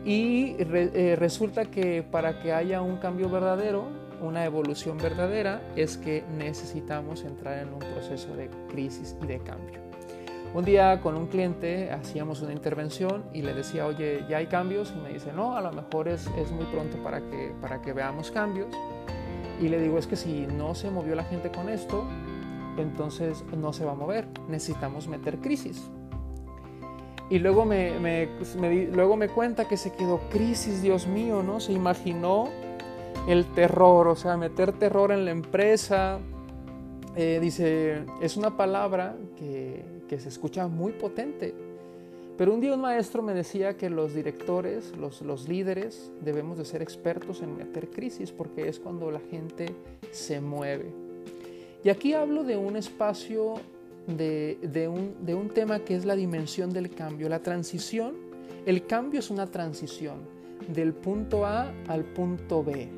Y 0.04 0.56
eh, 0.58 1.16
resulta 1.18 1.64
que 1.64 2.02
para 2.02 2.40
que 2.40 2.52
haya 2.52 2.82
un 2.82 2.98
cambio 2.98 3.30
verdadero, 3.30 3.86
una 4.20 4.44
evolución 4.44 4.98
verdadera, 4.98 5.62
es 5.76 5.96
que 5.96 6.24
necesitamos 6.36 7.24
entrar 7.24 7.58
en 7.58 7.72
un 7.72 7.78
proceso 7.78 8.34
de 8.36 8.50
crisis 8.68 9.16
y 9.22 9.26
de 9.26 9.38
cambio. 9.38 9.80
Un 10.52 10.64
día 10.64 11.00
con 11.00 11.16
un 11.16 11.26
cliente 11.26 11.90
hacíamos 11.90 12.40
una 12.42 12.52
intervención 12.52 13.24
y 13.32 13.42
le 13.42 13.54
decía, 13.54 13.86
oye, 13.86 14.24
¿ya 14.28 14.36
hay 14.36 14.46
cambios? 14.46 14.92
Y 14.96 15.00
me 15.00 15.12
dice, 15.12 15.32
no, 15.32 15.56
a 15.56 15.60
lo 15.60 15.72
mejor 15.72 16.06
es, 16.06 16.28
muy 16.52 16.66
pronto 16.66 16.96
para 17.02 17.82
que 17.82 17.92
veamos 17.92 18.30
cambios. 18.30 18.68
Y 19.60 19.68
le 19.68 19.80
digo, 19.80 19.98
es 19.98 20.06
que 20.06 20.16
si 20.16 20.46
no 20.46 20.74
se 20.74 20.90
movió 20.90 21.14
la 21.14 21.24
gente 21.24 21.50
con 21.50 21.68
esto, 21.68 22.04
entonces 22.76 23.44
no 23.56 23.72
se 23.72 23.84
va 23.84 23.92
a 23.92 23.94
mover. 23.94 24.28
Necesitamos 24.48 25.08
meter 25.08 25.38
crisis. 25.38 25.90
Y 27.30 27.38
luego 27.38 27.64
me, 27.64 28.28
luego 28.92 29.16
me 29.16 29.28
cuenta 29.28 29.66
que 29.66 29.76
se 29.76 29.92
quedó 29.92 30.20
crisis, 30.30 30.82
Dios 30.82 31.06
mío, 31.06 31.42
¿no? 31.42 31.58
Se 31.58 31.72
imaginó 31.72 32.50
el 33.26 33.46
terror, 33.54 34.08
o 34.08 34.16
sea, 34.16 34.36
meter 34.36 34.72
terror 34.72 35.10
en 35.10 35.24
la 35.24 35.30
empresa. 35.30 36.18
Eh, 37.16 37.38
dice, 37.40 38.04
es 38.20 38.36
una 38.36 38.56
palabra 38.56 39.16
que, 39.36 39.84
que 40.08 40.20
se 40.20 40.28
escucha 40.28 40.68
muy 40.68 40.92
potente. 40.92 41.54
Pero 42.36 42.52
un 42.52 42.60
día 42.60 42.74
un 42.74 42.80
maestro 42.80 43.22
me 43.22 43.32
decía 43.32 43.76
que 43.76 43.88
los 43.88 44.12
directores, 44.12 44.92
los, 44.98 45.22
los, 45.22 45.48
líderes, 45.48 46.10
debemos 46.20 46.58
de 46.58 46.64
ser 46.64 46.82
expertos 46.82 47.42
en 47.42 47.56
meter 47.56 47.90
crisis 47.90 48.32
porque 48.32 48.68
es 48.68 48.80
cuando 48.80 49.10
la 49.12 49.20
gente 49.20 49.74
se 50.10 50.40
mueve. 50.40 51.03
Y 51.84 51.90
aquí 51.90 52.14
hablo 52.14 52.44
de 52.44 52.56
un 52.56 52.76
espacio, 52.76 53.56
de, 54.06 54.88
un, 54.88 55.50
tema 55.50 55.80
que 55.80 55.94
es 55.94 56.06
la 56.06 56.16
dimensión 56.16 56.72
del 56.72 56.88
cambio, 56.88 57.28
la 57.28 57.40
transición. 57.40 58.14
El 58.64 58.86
cambio 58.86 59.20
es 59.20 59.28
una 59.28 59.46
transición 59.48 60.16
del 60.66 60.94
punto 60.94 61.44
A 61.44 61.74
al 61.88 62.04
punto 62.04 62.64
B, 62.64 62.88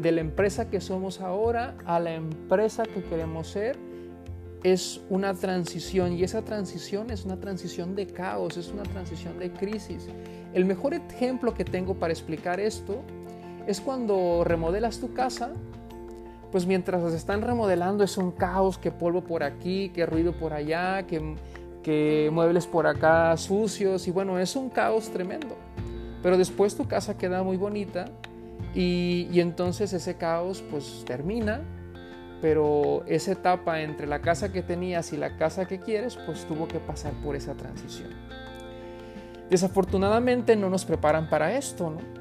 de 0.00 0.12
la 0.12 0.22
empresa 0.22 0.70
que 0.70 0.80
somos 0.80 1.20
ahora 1.20 1.76
a 1.84 2.00
la 2.00 2.14
empresa 2.14 2.84
que 2.84 3.02
queremos 3.02 3.48
ser. 3.48 3.76
Es 4.62 5.02
una 5.10 5.34
transición 5.34 6.14
y 6.14 6.24
esa 6.24 6.42
transición 6.42 7.10
es 7.10 7.26
una 7.26 7.38
transición 7.38 7.94
de 7.94 8.06
caos, 8.06 8.56
es 8.56 8.72
una 8.72 8.84
transición 8.84 9.38
de 9.38 9.52
crisis. 9.52 10.08
El 10.54 10.64
mejor 10.64 10.94
ejemplo 10.94 11.52
que 11.52 11.64
tengo 11.66 11.94
para 11.94 12.14
explicar 12.14 12.58
esto 12.58 13.02
es 13.66 13.82
cuando 13.82 14.44
remodelas 14.44 14.98
tu 14.98 15.12
casa 15.12 15.52
pues 16.50 16.66
mientras 16.66 17.10
se 17.10 17.16
están 17.16 17.42
remodelando 17.42 18.04
es 18.04 18.16
un 18.16 18.30
caos, 18.30 18.78
que 18.78 18.90
polvo 18.90 19.22
por 19.22 19.42
aquí, 19.42 19.90
que 19.90 20.06
ruido 20.06 20.32
por 20.32 20.52
allá, 20.52 21.06
que, 21.06 21.36
que 21.82 22.30
muebles 22.32 22.66
por 22.66 22.86
acá 22.86 23.36
sucios 23.36 24.08
y 24.08 24.10
bueno, 24.10 24.38
es 24.38 24.56
un 24.56 24.70
caos 24.70 25.10
tremendo. 25.10 25.56
Pero 26.22 26.38
después 26.38 26.76
tu 26.76 26.88
casa 26.88 27.16
queda 27.16 27.42
muy 27.42 27.56
bonita 27.56 28.06
y, 28.74 29.28
y 29.30 29.40
entonces 29.40 29.92
ese 29.92 30.16
caos 30.16 30.64
pues 30.70 31.04
termina, 31.06 31.60
pero 32.40 33.04
esa 33.06 33.32
etapa 33.32 33.82
entre 33.82 34.06
la 34.06 34.20
casa 34.20 34.52
que 34.52 34.62
tenías 34.62 35.12
y 35.12 35.16
la 35.16 35.36
casa 35.36 35.66
que 35.66 35.80
quieres 35.80 36.16
pues 36.24 36.46
tuvo 36.46 36.66
que 36.66 36.78
pasar 36.78 37.12
por 37.24 37.36
esa 37.36 37.54
transición. 37.54 38.10
Desafortunadamente 39.50 40.56
no 40.56 40.68
nos 40.70 40.84
preparan 40.84 41.28
para 41.28 41.56
esto, 41.56 41.90
¿no? 41.90 42.17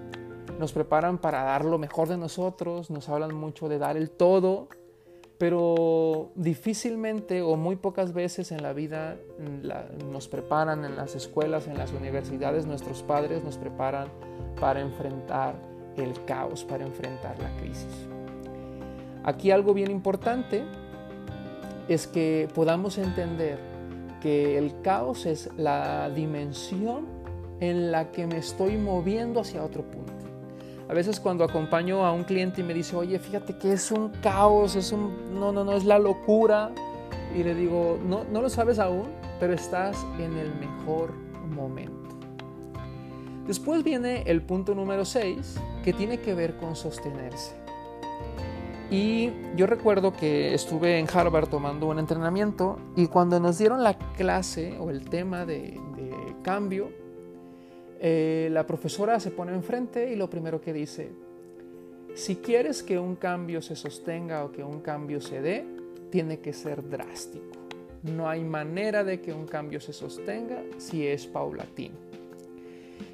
Nos 0.60 0.74
preparan 0.74 1.18
para 1.18 1.44
dar 1.44 1.66
lo 1.66 1.78
mejor 1.78 2.08
de 2.08 2.18
nosotros, 2.18 2.90
nos 2.90 3.10
hablan 3.10 3.36
mucho 3.36 3.70
de 3.70 3.78
dar 3.78 3.98
el 3.98 4.10
todo, 4.10 4.68
pero 5.38 6.32
difícilmente 6.36 7.42
o 7.42 7.56
muy 7.56 7.76
pocas 7.76 8.14
veces 8.14 8.52
en 8.52 8.64
la 8.64 8.74
vida 8.74 9.18
nos 10.12 10.28
preparan 10.28 10.84
en 10.84 10.96
las 10.96 11.16
escuelas, 11.16 11.68
en 11.68 11.78
las 11.78 11.94
universidades, 11.94 12.66
nuestros 12.66 13.04
padres 13.04 13.44
nos 13.44 13.58
preparan 13.58 14.08
para 14.60 14.82
enfrentar 14.82 15.56
el 15.96 16.26
caos, 16.26 16.64
para 16.64 16.86
enfrentar 16.86 17.38
la 17.40 17.56
crisis. 17.58 18.08
Aquí 19.24 19.52
algo 19.52 19.74
bien 19.74 19.92
importante 19.92 20.64
es 21.88 22.08
que 22.08 22.48
podamos 22.56 22.98
entender 22.98 23.60
que 24.22 24.58
el 24.58 24.82
caos 24.82 25.26
es 25.26 25.50
la 25.58 26.10
dimensión 26.10 27.06
en 27.60 27.92
la 27.92 28.12
que 28.12 28.26
me 28.26 28.38
estoy 28.38 28.78
moviendo 28.78 29.42
hacia 29.42 29.64
otro 29.64 29.84
punto. 29.84 30.17
A 30.90 30.94
veces 30.94 31.20
cuando 31.20 31.44
acompaño 31.44 32.06
a 32.06 32.14
un 32.14 32.24
cliente 32.24 32.62
y 32.62 32.64
me 32.64 32.74
dice, 32.74 32.96
oye, 32.96 33.20
fíjate 33.20 33.58
que 33.58 33.74
es 33.74 33.92
un 33.92 34.10
caos, 34.22 34.76
es 34.76 34.94
un, 34.94 35.38
no, 35.38 35.52
no, 35.52 35.66
no, 35.66 35.74
es 35.74 35.84
la 35.84 36.00
locura. 36.00 36.72
Y 37.36 37.44
le 37.44 37.54
digo, 37.56 38.00
no, 38.06 38.24
no 38.24 38.42
lo 38.42 38.50
sabes 38.50 38.80
aún, 38.80 39.10
pero 39.40 39.54
estás 39.54 39.98
en 40.18 40.38
el 40.38 40.54
mejor 40.56 41.14
momento. 41.54 42.08
Después 43.46 43.84
viene 43.84 44.24
el 44.28 44.42
punto 44.42 44.76
número 44.76 45.04
6, 45.04 45.56
que 45.84 45.92
tiene 45.92 46.20
que 46.20 46.34
ver 46.34 46.56
con 46.58 46.76
sostenerse. 46.76 47.54
Y 48.90 49.32
yo 49.58 49.68
recuerdo 49.68 50.14
que 50.14 50.54
estuve 50.54 51.00
en 51.00 51.08
Harvard 51.14 51.50
tomando 51.50 51.88
un 51.88 52.00
entrenamiento 52.00 52.80
y 52.96 53.08
cuando 53.08 53.38
nos 53.42 53.58
dieron 53.58 53.84
la 53.84 53.98
clase 54.16 54.78
o 54.80 54.90
el 54.90 55.10
tema 55.10 55.46
de, 55.46 55.78
de 55.98 56.36
cambio, 56.44 56.90
eh, 58.00 58.50
la 58.52 58.68
profesora 58.68 59.20
se 59.20 59.32
pone 59.32 59.54
enfrente 59.54 60.12
y 60.12 60.16
lo 60.16 60.30
primero 60.30 60.62
que 60.62 60.74
dice, 60.74 61.12
si 62.14 62.38
quieres 62.38 62.84
que 62.84 63.00
un 63.00 63.16
cambio 63.16 63.62
se 63.62 63.76
sostenga 63.76 64.44
o 64.44 64.52
que 64.52 64.64
un 64.64 64.82
cambio 64.82 65.22
se 65.22 65.42
dé, 65.42 65.66
tiene 66.10 66.40
que 66.40 66.54
ser 66.54 66.88
drástico. 66.88 67.46
No 68.04 68.30
hay 68.30 68.44
manera 68.44 69.04
de 69.04 69.20
que 69.22 69.34
un 69.34 69.46
cambio 69.46 69.80
se 69.80 69.94
sostenga 69.94 70.64
si 70.78 71.06
es 71.06 71.26
paulatino. 71.28 71.96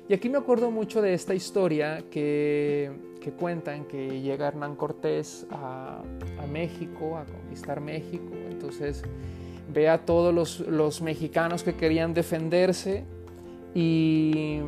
Y 0.08 0.14
aquí 0.14 0.30
me 0.30 0.38
acuerdo 0.38 0.70
mucho 0.70 1.02
de 1.02 1.14
esta 1.14 1.34
historia 1.34 2.04
que, 2.12 2.92
cuentan 3.40 3.86
que 3.86 4.22
llega 4.22 4.50
Hernán 4.50 4.76
Cortés 4.76 5.48
a, 5.50 6.04
México, 6.52 7.18
a 7.18 7.26
conquistar 7.26 7.80
México. 7.80 8.34
Entonces 8.50 9.02
ve 9.74 9.88
a 9.88 10.06
todos 10.06 10.60
los 10.60 11.02
mexicanos 11.02 11.64
que 11.64 11.76
querían 11.76 12.14
defenderse 12.14 13.06
y, 13.74 14.62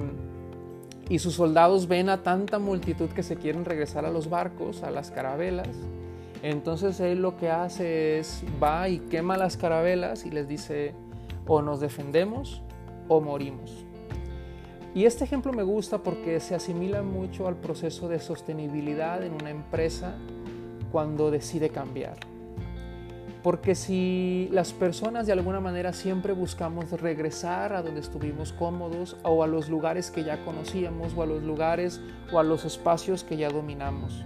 sus 1.18 1.36
soldados 1.36 1.88
ven 1.88 2.10
a 2.10 2.24
tanta 2.24 2.60
multitud 2.60 3.10
que 3.10 3.24
se 3.24 3.36
quieren 3.36 3.66
regresar 3.66 4.06
a 4.06 4.12
los 4.12 4.30
barcos, 4.30 4.84
a 4.84 4.92
las 4.92 5.12
carabelas. 5.12 5.70
Entonces 6.42 7.00
él 7.00 7.22
lo 7.22 7.38
que 7.38 7.50
hace 7.50 8.20
es 8.20 8.44
va 8.62 8.90
y 8.90 9.00
quema 9.00 9.38
las 9.38 9.58
carabelas 9.58 10.26
y 10.26 10.32
les 10.32 10.48
dice 10.48 10.94
o 11.48 11.62
nos 11.62 11.80
defendemos 11.80 12.62
o 13.08 13.22
morimos. 13.22 13.86
Y 14.94 15.06
este 15.06 15.26
ejemplo 15.26 15.52
me 15.52 15.64
gusta 15.64 16.00
porque 16.00 16.40
se 16.40 16.56
asimila 16.56 17.02
mucho 17.02 17.48
al 17.48 17.56
proceso 17.56 18.08
de 18.08 18.20
sostenibilidad 18.20 19.24
en 19.24 19.34
una 19.34 19.50
empresa 19.50 20.16
cuando 20.92 21.32
decide 21.32 21.70
cambiar. 21.70 22.18
Porque 23.46 23.76
si 23.76 24.50
las 24.52 24.74
personas 24.74 25.28
de 25.28 25.34
alguna 25.34 25.60
manera 25.60 25.94
siempre 25.94 26.34
buscamos 26.34 26.90
regresar 27.00 27.74
a 27.74 27.84
donde 27.84 28.00
estuvimos 28.00 28.52
cómodos 28.52 29.18
o 29.22 29.44
a 29.44 29.48
los 29.48 29.70
lugares 29.70 30.10
que 30.10 30.24
ya 30.24 30.44
conocíamos 30.44 31.14
o 31.16 31.22
a 31.22 31.28
los 31.28 31.44
lugares 31.44 32.02
o 32.34 32.40
a 32.40 32.44
los 32.44 32.66
espacios 32.66 33.24
que 33.24 33.38
ya 33.38 33.52
dominamos. 33.52 34.26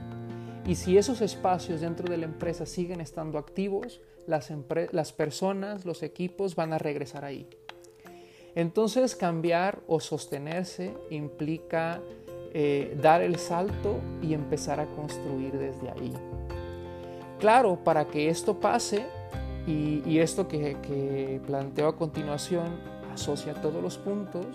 Y 0.65 0.75
si 0.75 0.97
esos 0.97 1.19
espacios 1.19 1.81
dentro 1.81 2.09
de 2.09 2.15
la 2.15 2.27
empresa 2.27 2.65
siguen 2.65 3.01
estando 3.01 3.37
activos, 3.37 3.99
las, 4.25 5.11
personas, 5.11 5.83
los 5.83 6.01
equipos 6.01 6.55
van 6.55 6.71
a 6.71 6.77
regresar 6.77 7.25
ahí. 7.25 7.45
Entonces 8.55 9.17
cambiar 9.17 9.81
o 9.87 9.99
sostenerse 9.99 10.93
implica 11.09 12.01
eh, 12.53 12.97
dar 13.01 13.21
el 13.21 13.35
salto 13.35 13.99
y 14.21 14.33
empezar 14.33 14.79
a 14.79 14.85
construir 14.95 15.57
desde 15.57 15.89
ahí. 15.89 16.13
Claro, 17.39 17.77
para 17.77 18.05
que 18.05 18.29
esto 18.29 18.59
pase, 18.59 19.05
y, 19.65 20.19
esto 20.19 20.47
que, 20.47 21.39
planteo 21.45 21.87
a 21.87 21.95
continuación 21.95 22.67
asocia 23.13 23.53
todos 23.53 23.81
los 23.81 23.97
puntos, 23.97 24.45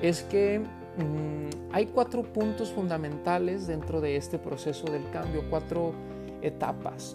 es 0.00 0.22
que 0.22 0.60
mm, 0.60 1.72
hay 1.72 1.86
cuatro 1.86 2.22
puntos 2.22 2.70
fundamentales 2.70 3.66
dentro 3.66 4.00
de 4.00 4.16
este 4.16 4.38
proceso 4.38 4.86
del 4.90 5.08
cambio, 5.10 5.44
cuatro 5.50 5.92
etapas. 6.40 7.14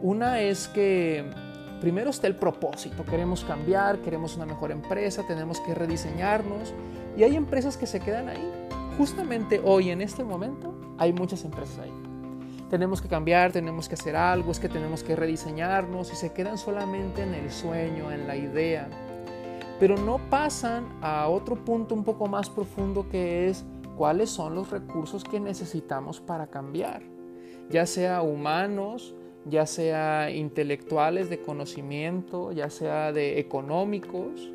Una 0.00 0.40
es 0.40 0.68
que 0.68 1.24
primero 1.80 2.10
está 2.10 2.26
el 2.26 2.36
propósito, 2.36 3.04
queremos 3.04 3.44
cambiar, 3.44 3.98
queremos 3.98 4.36
una 4.36 4.46
mejor 4.46 4.70
empresa, 4.70 5.26
tenemos 5.26 5.60
que 5.60 5.74
rediseñarnos 5.74 6.72
y 7.16 7.24
hay 7.24 7.36
empresas 7.36 7.76
que 7.76 7.86
se 7.86 8.00
quedan 8.00 8.28
ahí. 8.28 8.50
Justamente 8.96 9.60
hoy, 9.64 9.90
en 9.90 10.00
este 10.00 10.22
momento, 10.22 10.72
hay 10.98 11.12
muchas 11.12 11.44
empresas 11.44 11.80
ahí 11.80 12.03
tenemos 12.70 13.00
que 13.00 13.08
cambiar, 13.08 13.52
tenemos 13.52 13.88
que 13.88 13.94
hacer 13.94 14.16
algo, 14.16 14.50
es 14.50 14.58
que 14.58 14.68
tenemos 14.68 15.02
que 15.02 15.16
rediseñarnos 15.16 16.12
y 16.12 16.16
se 16.16 16.32
quedan 16.32 16.58
solamente 16.58 17.22
en 17.22 17.34
el 17.34 17.50
sueño, 17.50 18.10
en 18.10 18.26
la 18.26 18.36
idea, 18.36 18.88
pero 19.78 19.96
no 19.96 20.18
pasan 20.30 20.86
a 21.02 21.28
otro 21.28 21.56
punto 21.56 21.94
un 21.94 22.04
poco 22.04 22.26
más 22.26 22.48
profundo 22.50 23.08
que 23.08 23.48
es 23.48 23.64
cuáles 23.96 24.30
son 24.30 24.54
los 24.54 24.70
recursos 24.70 25.24
que 25.24 25.40
necesitamos 25.40 26.20
para 26.20 26.46
cambiar, 26.46 27.02
ya 27.70 27.86
sea 27.86 28.22
humanos, 28.22 29.14
ya 29.46 29.66
sea 29.66 30.30
intelectuales 30.30 31.28
de 31.28 31.40
conocimiento, 31.40 32.52
ya 32.52 32.70
sea 32.70 33.12
de 33.12 33.38
económicos. 33.38 34.50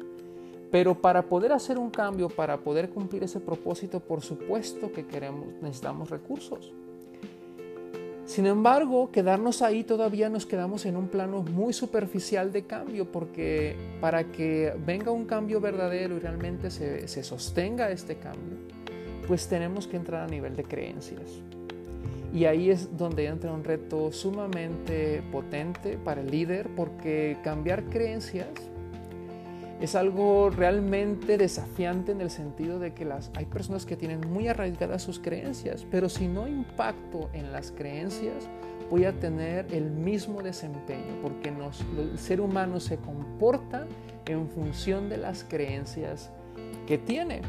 Pero 0.71 1.01
para 1.01 1.23
poder 1.23 1.51
hacer 1.51 1.79
un 1.79 1.89
cambio, 1.89 2.29
para 2.29 2.57
poder 2.57 2.89
cumplir 2.89 3.23
ese 3.23 3.39
propósito, 3.39 3.99
por 3.99 4.21
supuesto 4.21 4.91
que 4.91 5.07
queremos, 5.07 5.47
necesitamos 5.61 6.09
recursos. 6.09 6.73
Sin 8.29 8.45
embargo, 8.45 9.09
quedarnos 9.11 9.63
ahí 9.63 9.83
todavía 9.83 10.29
nos 10.29 10.45
quedamos 10.45 10.85
en 10.85 10.95
un 10.95 11.07
plano 11.07 11.41
muy 11.41 11.73
superficial 11.73 12.51
de 12.51 12.61
cambio, 12.61 13.11
porque 13.11 13.75
para 14.01 14.25
que 14.25 14.71
venga 14.85 15.09
un 15.09 15.25
cambio 15.25 15.59
verdadero 15.59 16.15
y 16.15 16.19
realmente 16.19 16.69
se, 16.69 17.23
sostenga 17.23 17.89
este 17.89 18.17
cambio, 18.17 18.59
pues 19.27 19.47
tenemos 19.47 19.87
que 19.87 19.97
entrar 19.97 20.21
a 20.21 20.27
nivel 20.27 20.55
de 20.55 20.63
creencias. 20.63 21.41
Y 22.31 22.45
ahí 22.45 22.69
es 22.69 22.95
donde 22.95 23.25
entra 23.25 23.51
un 23.51 23.63
reto 23.63 24.11
sumamente 24.11 25.23
potente 25.31 25.97
para 25.97 26.21
el 26.21 26.29
líder, 26.29 26.69
porque 26.75 27.35
cambiar 27.43 27.85
creencias 27.85 28.49
es 29.79 29.95
algo 29.95 30.49
realmente 30.49 31.37
desafiante 31.37 32.11
en 32.11 32.21
el 32.21 32.29
sentido 32.29 32.79
de 32.79 32.93
que 32.93 33.05
las, 33.05 33.31
hay 33.35 33.45
personas 33.45 33.85
que 33.85 33.95
tienen 33.95 34.21
muy 34.31 34.47
arraigadas 34.47 35.03
sus 35.03 35.19
creencias, 35.19 35.85
pero 35.89 36.09
si 36.09 36.27
no 36.27 36.47
impacto 36.47 37.29
en 37.33 37.51
las 37.51 37.71
creencias, 37.71 38.49
voy 38.89 39.05
a 39.05 39.13
tener 39.13 39.67
el 39.71 39.91
mismo 39.91 40.41
desempeño, 40.41 41.21
porque 41.21 41.49
el 41.49 42.17
ser 42.17 42.41
humano 42.41 42.79
se 42.79 42.97
comporta 42.97 43.85
en 44.25 44.49
función 44.49 45.09
de 45.09 45.17
las 45.17 45.43
creencias 45.43 46.31
que 46.87 46.97
tiene. 46.97 47.41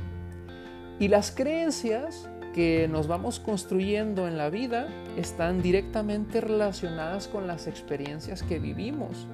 Y 0.98 1.08
las 1.08 1.32
creencias 1.32 2.28
que 2.54 2.88
nos 2.88 3.06
vamos 3.06 3.40
construyendo 3.40 4.28
en 4.28 4.36
la 4.36 4.50
vida 4.50 4.88
están 5.16 5.62
directamente 5.62 6.40
relacionadas 6.40 7.26
con 7.26 7.46
las 7.46 7.66
experiencias 7.66 8.42
que 8.42 8.58
vivimos. 8.58 9.26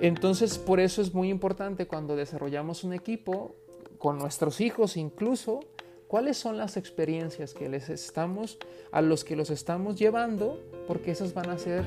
Entonces, 0.00 0.58
por 0.58 0.78
eso 0.78 1.02
es 1.02 1.12
muy 1.12 1.28
importante 1.28 1.86
cuando 1.86 2.14
desarrollamos 2.14 2.84
un 2.84 2.92
equipo, 2.92 3.56
con 3.98 4.18
nuestros 4.18 4.60
hijos 4.60 4.96
incluso, 4.96 5.60
cuáles 6.06 6.36
son 6.36 6.56
las 6.56 6.76
experiencias 6.76 7.52
que 7.52 7.68
les 7.68 7.88
estamos, 7.88 8.58
a 8.92 9.02
los 9.02 9.24
que 9.24 9.34
los 9.34 9.50
estamos 9.50 9.98
llevando, 9.98 10.60
porque 10.86 11.10
esas 11.10 11.34
van 11.34 11.50
a 11.50 11.58
ser 11.58 11.84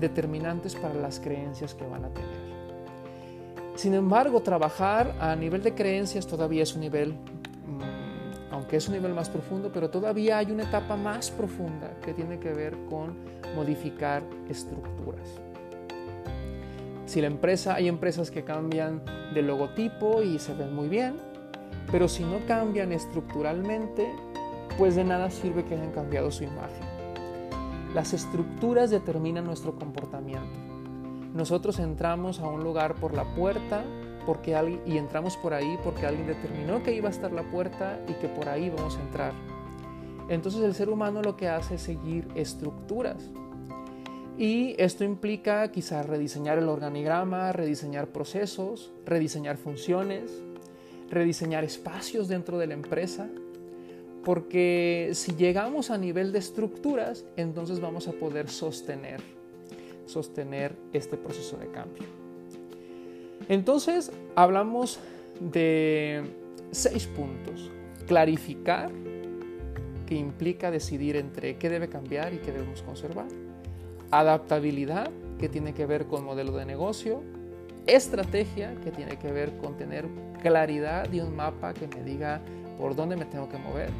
determinantes 0.00 0.74
para 0.74 0.94
las 0.94 1.20
creencias 1.20 1.74
que 1.74 1.86
van 1.86 2.04
a 2.04 2.08
tener. 2.12 2.54
Sin 3.76 3.94
embargo, 3.94 4.40
trabajar 4.42 5.16
a 5.20 5.34
nivel 5.36 5.62
de 5.62 5.74
creencias 5.74 6.26
todavía 6.26 6.64
es 6.64 6.74
un 6.74 6.80
nivel, 6.80 7.12
mm, 7.12 8.52
aunque 8.52 8.76
es 8.76 8.88
un 8.88 8.94
nivel 8.94 9.14
más 9.14 9.30
profundo, 9.30 9.70
pero 9.72 9.90
todavía 9.90 10.38
hay 10.38 10.50
una 10.50 10.64
etapa 10.64 10.96
más 10.96 11.30
profunda 11.30 11.98
que 12.04 12.12
tiene 12.14 12.38
que 12.38 12.52
ver 12.52 12.76
con 12.88 13.16
modificar 13.54 14.22
estructuras. 14.48 15.40
Si 17.06 17.20
la 17.20 17.26
empresa, 17.26 17.74
hay 17.74 17.88
empresas 17.88 18.30
que 18.30 18.44
cambian 18.44 19.02
de 19.34 19.42
logotipo 19.42 20.22
y 20.22 20.38
se 20.38 20.54
ven 20.54 20.74
muy 20.74 20.88
bien, 20.88 21.16
pero 21.92 22.08
si 22.08 22.24
no 22.24 22.38
cambian 22.46 22.92
estructuralmente, 22.92 24.10
pues 24.78 24.96
de 24.96 25.04
nada 25.04 25.30
sirve 25.30 25.64
que 25.64 25.74
hayan 25.74 25.92
cambiado 25.92 26.30
su 26.30 26.44
imagen. 26.44 26.82
Las 27.94 28.12
estructuras 28.12 28.90
determinan 28.90 29.44
nuestro 29.44 29.76
comportamiento. 29.76 30.58
Nosotros 31.34 31.78
entramos 31.78 32.40
a 32.40 32.48
un 32.48 32.64
lugar 32.64 32.94
por 32.94 33.14
la 33.14 33.24
puerta 33.34 33.84
porque 34.24 34.56
alguien, 34.56 34.80
y 34.86 34.96
entramos 34.96 35.36
por 35.36 35.52
ahí 35.52 35.78
porque 35.84 36.06
alguien 36.06 36.26
determinó 36.26 36.82
que 36.82 36.94
iba 36.94 37.08
a 37.08 37.12
estar 37.12 37.32
la 37.32 37.42
puerta 37.42 38.00
y 38.08 38.14
que 38.14 38.28
por 38.28 38.48
ahí 38.48 38.70
vamos 38.70 38.96
a 38.96 39.02
entrar. 39.02 39.32
Entonces 40.28 40.62
el 40.62 40.74
ser 40.74 40.88
humano 40.88 41.20
lo 41.22 41.36
que 41.36 41.48
hace 41.48 41.74
es 41.74 41.82
seguir 41.82 42.26
estructuras. 42.34 43.30
Y 44.36 44.74
esto 44.78 45.04
implica 45.04 45.70
quizás 45.70 46.06
rediseñar 46.06 46.58
el 46.58 46.68
organigrama, 46.68 47.52
rediseñar 47.52 48.08
procesos, 48.08 48.92
rediseñar 49.06 49.56
funciones, 49.56 50.42
rediseñar 51.08 51.62
espacios 51.62 52.26
dentro 52.26 52.58
de 52.58 52.66
la 52.66 52.74
empresa, 52.74 53.28
porque 54.24 55.10
si 55.12 55.36
llegamos 55.36 55.90
a 55.90 55.98
nivel 55.98 56.32
de 56.32 56.40
estructuras, 56.40 57.24
entonces 57.36 57.78
vamos 57.78 58.08
a 58.08 58.12
poder 58.12 58.48
sostener, 58.48 59.20
sostener 60.06 60.74
este 60.92 61.16
proceso 61.16 61.56
de 61.56 61.68
cambio. 61.68 62.04
Entonces 63.48 64.10
hablamos 64.34 64.98
de 65.38 66.24
seis 66.72 67.06
puntos. 67.06 67.70
Clarificar, 68.08 68.90
que 70.06 70.16
implica 70.16 70.70
decidir 70.70 71.16
entre 71.16 71.56
qué 71.56 71.70
debe 71.70 71.88
cambiar 71.88 72.34
y 72.34 72.38
qué 72.38 72.52
debemos 72.52 72.82
conservar 72.82 73.26
adaptabilidad, 74.10 75.10
que 75.38 75.48
tiene 75.48 75.74
que 75.74 75.86
ver 75.86 76.06
con 76.06 76.24
modelo 76.24 76.52
de 76.52 76.64
negocio, 76.64 77.22
estrategia, 77.86 78.74
que 78.82 78.90
tiene 78.90 79.16
que 79.16 79.30
ver 79.32 79.56
con 79.58 79.76
tener 79.76 80.06
claridad 80.42 81.12
y 81.12 81.20
un 81.20 81.34
mapa 81.36 81.74
que 81.74 81.86
me 81.86 82.02
diga 82.02 82.40
por 82.78 82.94
dónde 82.94 83.16
me 83.16 83.24
tengo 83.24 83.48
que 83.48 83.58
mover, 83.58 83.90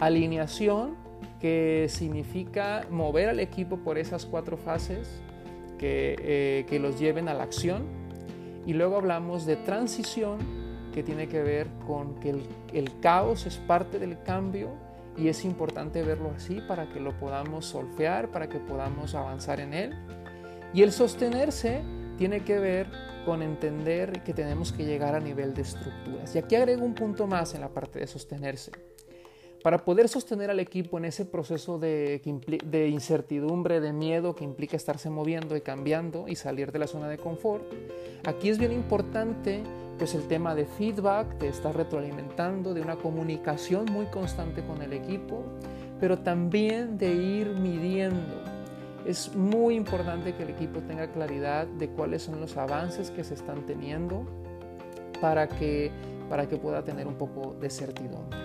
alineación, 0.00 0.96
que 1.40 1.86
significa 1.88 2.86
mover 2.90 3.28
al 3.28 3.40
equipo 3.40 3.78
por 3.78 3.98
esas 3.98 4.26
cuatro 4.26 4.56
fases 4.56 5.08
que, 5.78 6.16
eh, 6.18 6.66
que 6.68 6.78
los 6.78 6.98
lleven 6.98 7.28
a 7.28 7.34
la 7.34 7.44
acción, 7.44 7.84
y 8.66 8.74
luego 8.74 8.96
hablamos 8.96 9.46
de 9.46 9.56
transición, 9.56 10.38
que 10.92 11.02
tiene 11.02 11.28
que 11.28 11.42
ver 11.42 11.68
con 11.86 12.16
que 12.16 12.30
el, 12.30 12.42
el 12.72 12.98
caos 13.00 13.46
es 13.46 13.56
parte 13.56 13.98
del 13.98 14.20
cambio 14.22 14.70
y 15.18 15.28
es 15.28 15.44
importante 15.44 16.02
verlo 16.02 16.32
así 16.34 16.60
para 16.66 16.88
que 16.88 17.00
lo 17.00 17.18
podamos 17.18 17.66
solfear, 17.66 18.30
para 18.30 18.48
que 18.48 18.58
podamos 18.58 19.14
avanzar 19.14 19.60
en 19.60 19.74
él. 19.74 19.94
Y 20.72 20.82
el 20.82 20.92
sostenerse 20.92 21.82
tiene 22.16 22.44
que 22.44 22.58
ver 22.58 22.88
con 23.24 23.42
entender 23.42 24.22
que 24.22 24.32
tenemos 24.32 24.72
que 24.72 24.84
llegar 24.84 25.14
a 25.14 25.20
nivel 25.20 25.54
de 25.54 25.62
estructuras. 25.62 26.34
Y 26.34 26.38
aquí 26.38 26.54
agrego 26.54 26.84
un 26.84 26.94
punto 26.94 27.26
más 27.26 27.54
en 27.54 27.60
la 27.60 27.68
parte 27.68 27.98
de 27.98 28.06
sostenerse. 28.06 28.72
Para 29.62 29.84
poder 29.84 30.08
sostener 30.08 30.50
al 30.50 30.60
equipo 30.60 30.98
en 30.98 31.04
ese 31.04 31.24
proceso 31.24 31.78
de, 31.78 32.22
de, 32.64 32.88
incertidumbre, 32.88 33.80
de 33.80 33.92
miedo 33.92 34.36
que 34.36 34.44
implica 34.44 34.76
estarse 34.76 35.10
moviendo 35.10 35.56
y 35.56 35.62
cambiando 35.62 36.28
y 36.28 36.36
salir 36.36 36.70
de 36.70 36.78
la 36.78 36.86
zona 36.86 37.08
de 37.08 37.18
confort, 37.18 37.64
aquí 38.24 38.50
es 38.50 38.58
bien 38.58 38.72
importante 38.72 39.64
pues 39.98 40.14
el 40.14 40.28
tema 40.28 40.54
de 40.54 40.64
feedback, 40.64 41.38
de 41.38 41.48
estar 41.48 41.76
retroalimentando, 41.76 42.72
de 42.72 42.80
una 42.80 42.96
comunicación 42.96 43.86
muy 43.86 44.06
constante 44.06 44.64
con 44.64 44.80
el 44.80 44.92
equipo, 44.92 45.42
pero 46.00 46.18
también 46.18 46.96
de 46.96 47.12
ir 47.12 47.48
midiendo. 47.48 48.42
Es 49.04 49.34
muy 49.34 49.74
importante 49.74 50.34
que 50.34 50.44
el 50.44 50.50
equipo 50.50 50.80
tenga 50.80 51.08
claridad 51.08 51.66
de 51.66 51.88
cuáles 51.88 52.22
son 52.22 52.40
los 52.40 52.56
avances 52.56 53.10
que 53.10 53.24
se 53.24 53.34
están 53.34 53.66
teniendo 53.66 54.24
para 55.20 55.48
que, 55.48 55.90
para 56.28 56.48
que 56.48 56.56
pueda 56.56 56.84
tener 56.84 57.06
un 57.06 57.16
poco 57.16 57.56
de 57.60 57.68
certidumbre. 57.68 58.38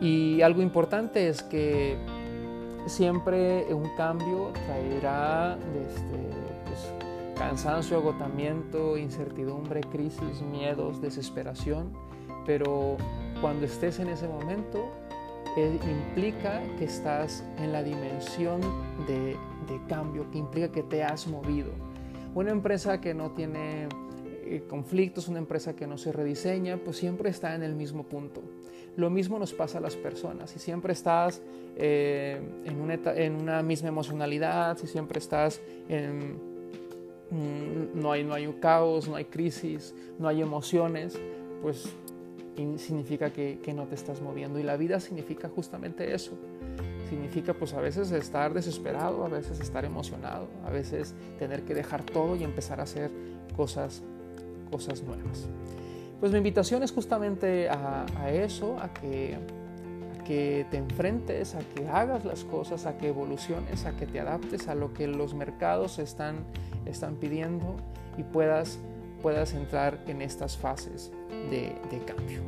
Y 0.00 0.42
algo 0.42 0.62
importante 0.62 1.28
es 1.28 1.42
que 1.42 1.96
siempre 2.86 3.66
un 3.72 3.88
cambio 3.96 4.52
traerá 4.66 5.58
este, 5.84 6.37
cansancio, 7.38 7.96
agotamiento, 7.96 8.98
incertidumbre, 8.98 9.80
crisis, 9.80 10.42
miedos, 10.42 11.00
desesperación, 11.00 11.92
pero 12.44 12.96
cuando 13.40 13.66
estés 13.66 14.00
en 14.00 14.08
ese 14.08 14.26
momento 14.26 14.90
eh, 15.56 15.78
implica 15.88 16.62
que 16.78 16.84
estás 16.84 17.44
en 17.58 17.72
la 17.72 17.82
dimensión 17.82 18.60
de, 19.06 19.36
cambio, 19.88 20.30
que 20.30 20.38
implica 20.38 20.70
que 20.70 20.82
te 20.82 21.04
has 21.04 21.26
movido. 21.26 21.70
Una 22.34 22.50
empresa 22.50 23.00
que 23.00 23.14
no 23.14 23.30
tiene 23.30 23.88
eh, 24.44 24.64
conflictos, 24.68 25.28
una 25.28 25.38
empresa 25.38 25.76
que 25.76 25.86
no 25.86 25.96
se 25.96 26.10
rediseña, 26.10 26.78
pues 26.78 26.96
siempre 26.96 27.30
está 27.30 27.54
en 27.54 27.62
el 27.62 27.74
mismo 27.74 28.04
punto. 28.04 28.42
Lo 28.96 29.10
mismo 29.10 29.38
nos 29.38 29.52
pasa 29.52 29.78
a 29.78 29.80
las 29.80 29.94
personas. 29.94 30.50
Si 30.50 30.58
siempre 30.58 30.92
estás 30.92 31.40
eh, 31.76 32.40
en, 32.64 32.80
una, 32.80 32.94
en 32.94 33.36
una 33.36 33.62
misma 33.62 33.88
emocionalidad, 33.88 34.76
si 34.76 34.88
siempre 34.88 35.20
estás 35.20 35.60
en 35.88 36.47
no 37.30 38.12
hay, 38.12 38.24
no 38.24 38.34
hay 38.34 38.46
un 38.46 38.54
caos, 38.54 39.08
no 39.08 39.16
hay 39.16 39.26
crisis, 39.26 39.94
no 40.18 40.28
hay 40.28 40.40
emociones, 40.40 41.18
pues 41.62 41.88
significa 42.76 43.30
que, 43.30 43.60
que, 43.62 43.72
no 43.72 43.84
te 43.84 43.94
estás 43.94 44.20
moviendo. 44.20 44.58
Y 44.58 44.62
la 44.62 44.76
vida 44.76 44.98
significa 45.00 45.48
justamente 45.48 46.14
eso. 46.14 46.32
Significa 47.08 47.54
pues 47.54 47.72
a 47.74 47.80
veces 47.80 48.10
estar 48.10 48.52
desesperado, 48.52 49.24
a 49.24 49.28
veces 49.28 49.60
estar 49.60 49.84
emocionado, 49.84 50.48
a 50.66 50.70
veces 50.70 51.14
tener 51.38 51.62
que 51.62 51.74
dejar 51.74 52.02
todo 52.02 52.36
y 52.36 52.44
empezar 52.44 52.80
a 52.80 52.82
hacer 52.82 53.10
cosas, 53.56 54.02
cosas 54.70 55.02
nuevas. 55.02 55.48
Pues 56.20 56.32
mi 56.32 56.38
invitación 56.38 56.82
es 56.82 56.92
justamente 56.92 57.68
a, 57.68 58.04
a 58.16 58.30
eso, 58.32 58.76
a 58.80 58.92
que, 58.92 59.36
a 59.36 60.24
que 60.24 60.66
te 60.70 60.76
enfrentes, 60.76 61.54
a 61.54 61.60
que 61.60 61.88
hagas 61.88 62.24
las 62.24 62.44
cosas, 62.44 62.84
a 62.84 62.98
que 62.98 63.08
evoluciones, 63.08 63.86
a 63.86 63.96
que 63.96 64.06
te 64.06 64.20
adaptes 64.20 64.68
a 64.68 64.74
lo 64.74 64.92
que 64.92 65.06
los 65.06 65.32
mercados 65.32 65.98
están 65.98 66.44
están 66.88 67.16
pidiendo 67.16 67.76
y 68.16 68.22
puedas, 68.22 68.78
puedas 69.22 69.54
entrar 69.54 69.98
en 70.06 70.22
estas 70.22 70.56
fases 70.56 71.12
de, 71.50 71.74
de 71.90 72.04
cambio. 72.04 72.40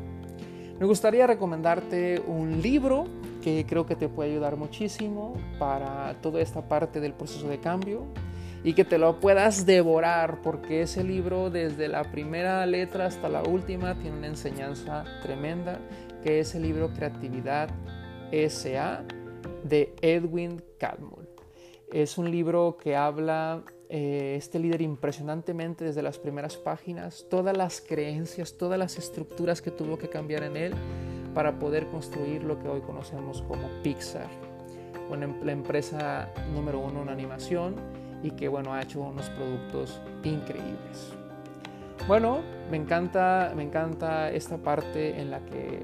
Me 0.78 0.86
gustaría 0.86 1.26
recomendarte 1.26 2.22
un 2.26 2.62
libro 2.62 3.04
que 3.42 3.66
creo 3.68 3.86
que 3.86 3.96
te 3.96 4.08
puede 4.08 4.30
ayudar 4.30 4.56
muchísimo 4.56 5.34
para 5.58 6.14
toda 6.20 6.40
esta 6.40 6.68
parte 6.68 7.00
del 7.00 7.12
proceso 7.12 7.48
de 7.48 7.58
cambio 7.58 8.06
y 8.62 8.74
que 8.74 8.84
te 8.84 8.98
lo 8.98 9.20
puedas 9.20 9.64
devorar 9.64 10.42
porque 10.42 10.82
ese 10.82 11.02
libro 11.02 11.50
desde 11.50 11.88
la 11.88 12.10
primera 12.10 12.64
letra 12.66 13.06
hasta 13.06 13.28
la 13.28 13.42
última 13.42 13.98
tiene 13.98 14.18
una 14.18 14.26
enseñanza 14.28 15.04
tremenda 15.22 15.80
que 16.22 16.40
es 16.40 16.54
el 16.54 16.62
libro 16.62 16.90
Creatividad 16.92 17.70
SA 18.32 19.04
de 19.64 19.94
Edwin 20.02 20.62
Cadmull. 20.78 21.28
Es 21.92 22.18
un 22.18 22.30
libro 22.30 22.76
que 22.76 22.96
habla 22.96 23.62
eh, 23.92 24.36
este 24.36 24.60
líder 24.60 24.82
impresionantemente 24.82 25.84
desde 25.84 26.00
las 26.00 26.16
primeras 26.16 26.56
páginas, 26.56 27.26
todas 27.28 27.56
las 27.56 27.80
creencias, 27.80 28.56
todas 28.56 28.78
las 28.78 28.96
estructuras 28.98 29.60
que 29.60 29.72
tuvo 29.72 29.98
que 29.98 30.08
cambiar 30.08 30.44
en 30.44 30.56
él 30.56 30.74
para 31.34 31.58
poder 31.58 31.88
construir 31.88 32.44
lo 32.44 32.56
que 32.60 32.68
hoy 32.68 32.82
conocemos 32.82 33.42
como 33.42 33.68
Pixar, 33.82 34.28
em-, 35.12 35.44
la 35.44 35.50
empresa 35.50 36.28
número 36.54 36.78
uno 36.78 37.02
en 37.02 37.08
animación 37.08 37.74
y 38.22 38.30
que 38.30 38.46
bueno, 38.46 38.72
ha 38.72 38.80
hecho 38.80 39.00
unos 39.00 39.28
productos 39.30 40.00
increíbles. 40.22 41.12
Bueno, 42.06 42.42
me 42.70 42.76
encanta, 42.76 43.52
me 43.56 43.64
encanta 43.64 44.30
esta 44.30 44.56
parte 44.58 45.20
en 45.20 45.32
la 45.32 45.40
que, 45.40 45.82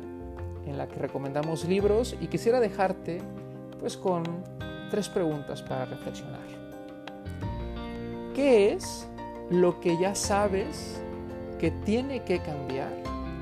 en 0.64 0.78
la 0.78 0.86
que 0.86 1.00
recomendamos 1.00 1.64
libros 1.64 2.16
y 2.20 2.28
quisiera 2.28 2.60
dejarte 2.60 3.20
pues 3.80 3.96
con 3.96 4.22
tres 4.92 5.08
preguntas 5.08 5.60
para 5.60 5.86
reflexionar. 5.86 6.45
¿Qué 8.36 8.74
es 8.74 9.08
lo 9.48 9.80
que 9.80 9.96
ya 9.96 10.14
sabes 10.14 11.00
que 11.58 11.70
tiene 11.70 12.22
que 12.22 12.38
cambiar, 12.38 12.92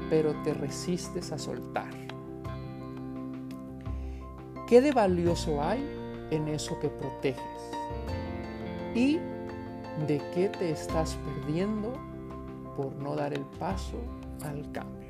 pero 0.08 0.40
te 0.44 0.54
resistes 0.54 1.32
a 1.32 1.38
soltar? 1.38 1.90
¿Qué 4.68 4.80
de 4.80 4.92
valioso 4.92 5.60
hay 5.60 5.84
en 6.30 6.46
eso 6.46 6.78
que 6.78 6.90
proteges? 6.90 7.42
¿Y 8.94 9.18
de 10.06 10.22
qué 10.32 10.48
te 10.48 10.70
estás 10.70 11.16
perdiendo 11.16 11.92
por 12.76 12.94
no 12.94 13.16
dar 13.16 13.32
el 13.34 13.44
paso 13.58 13.98
al 14.44 14.70
cambio? 14.70 15.03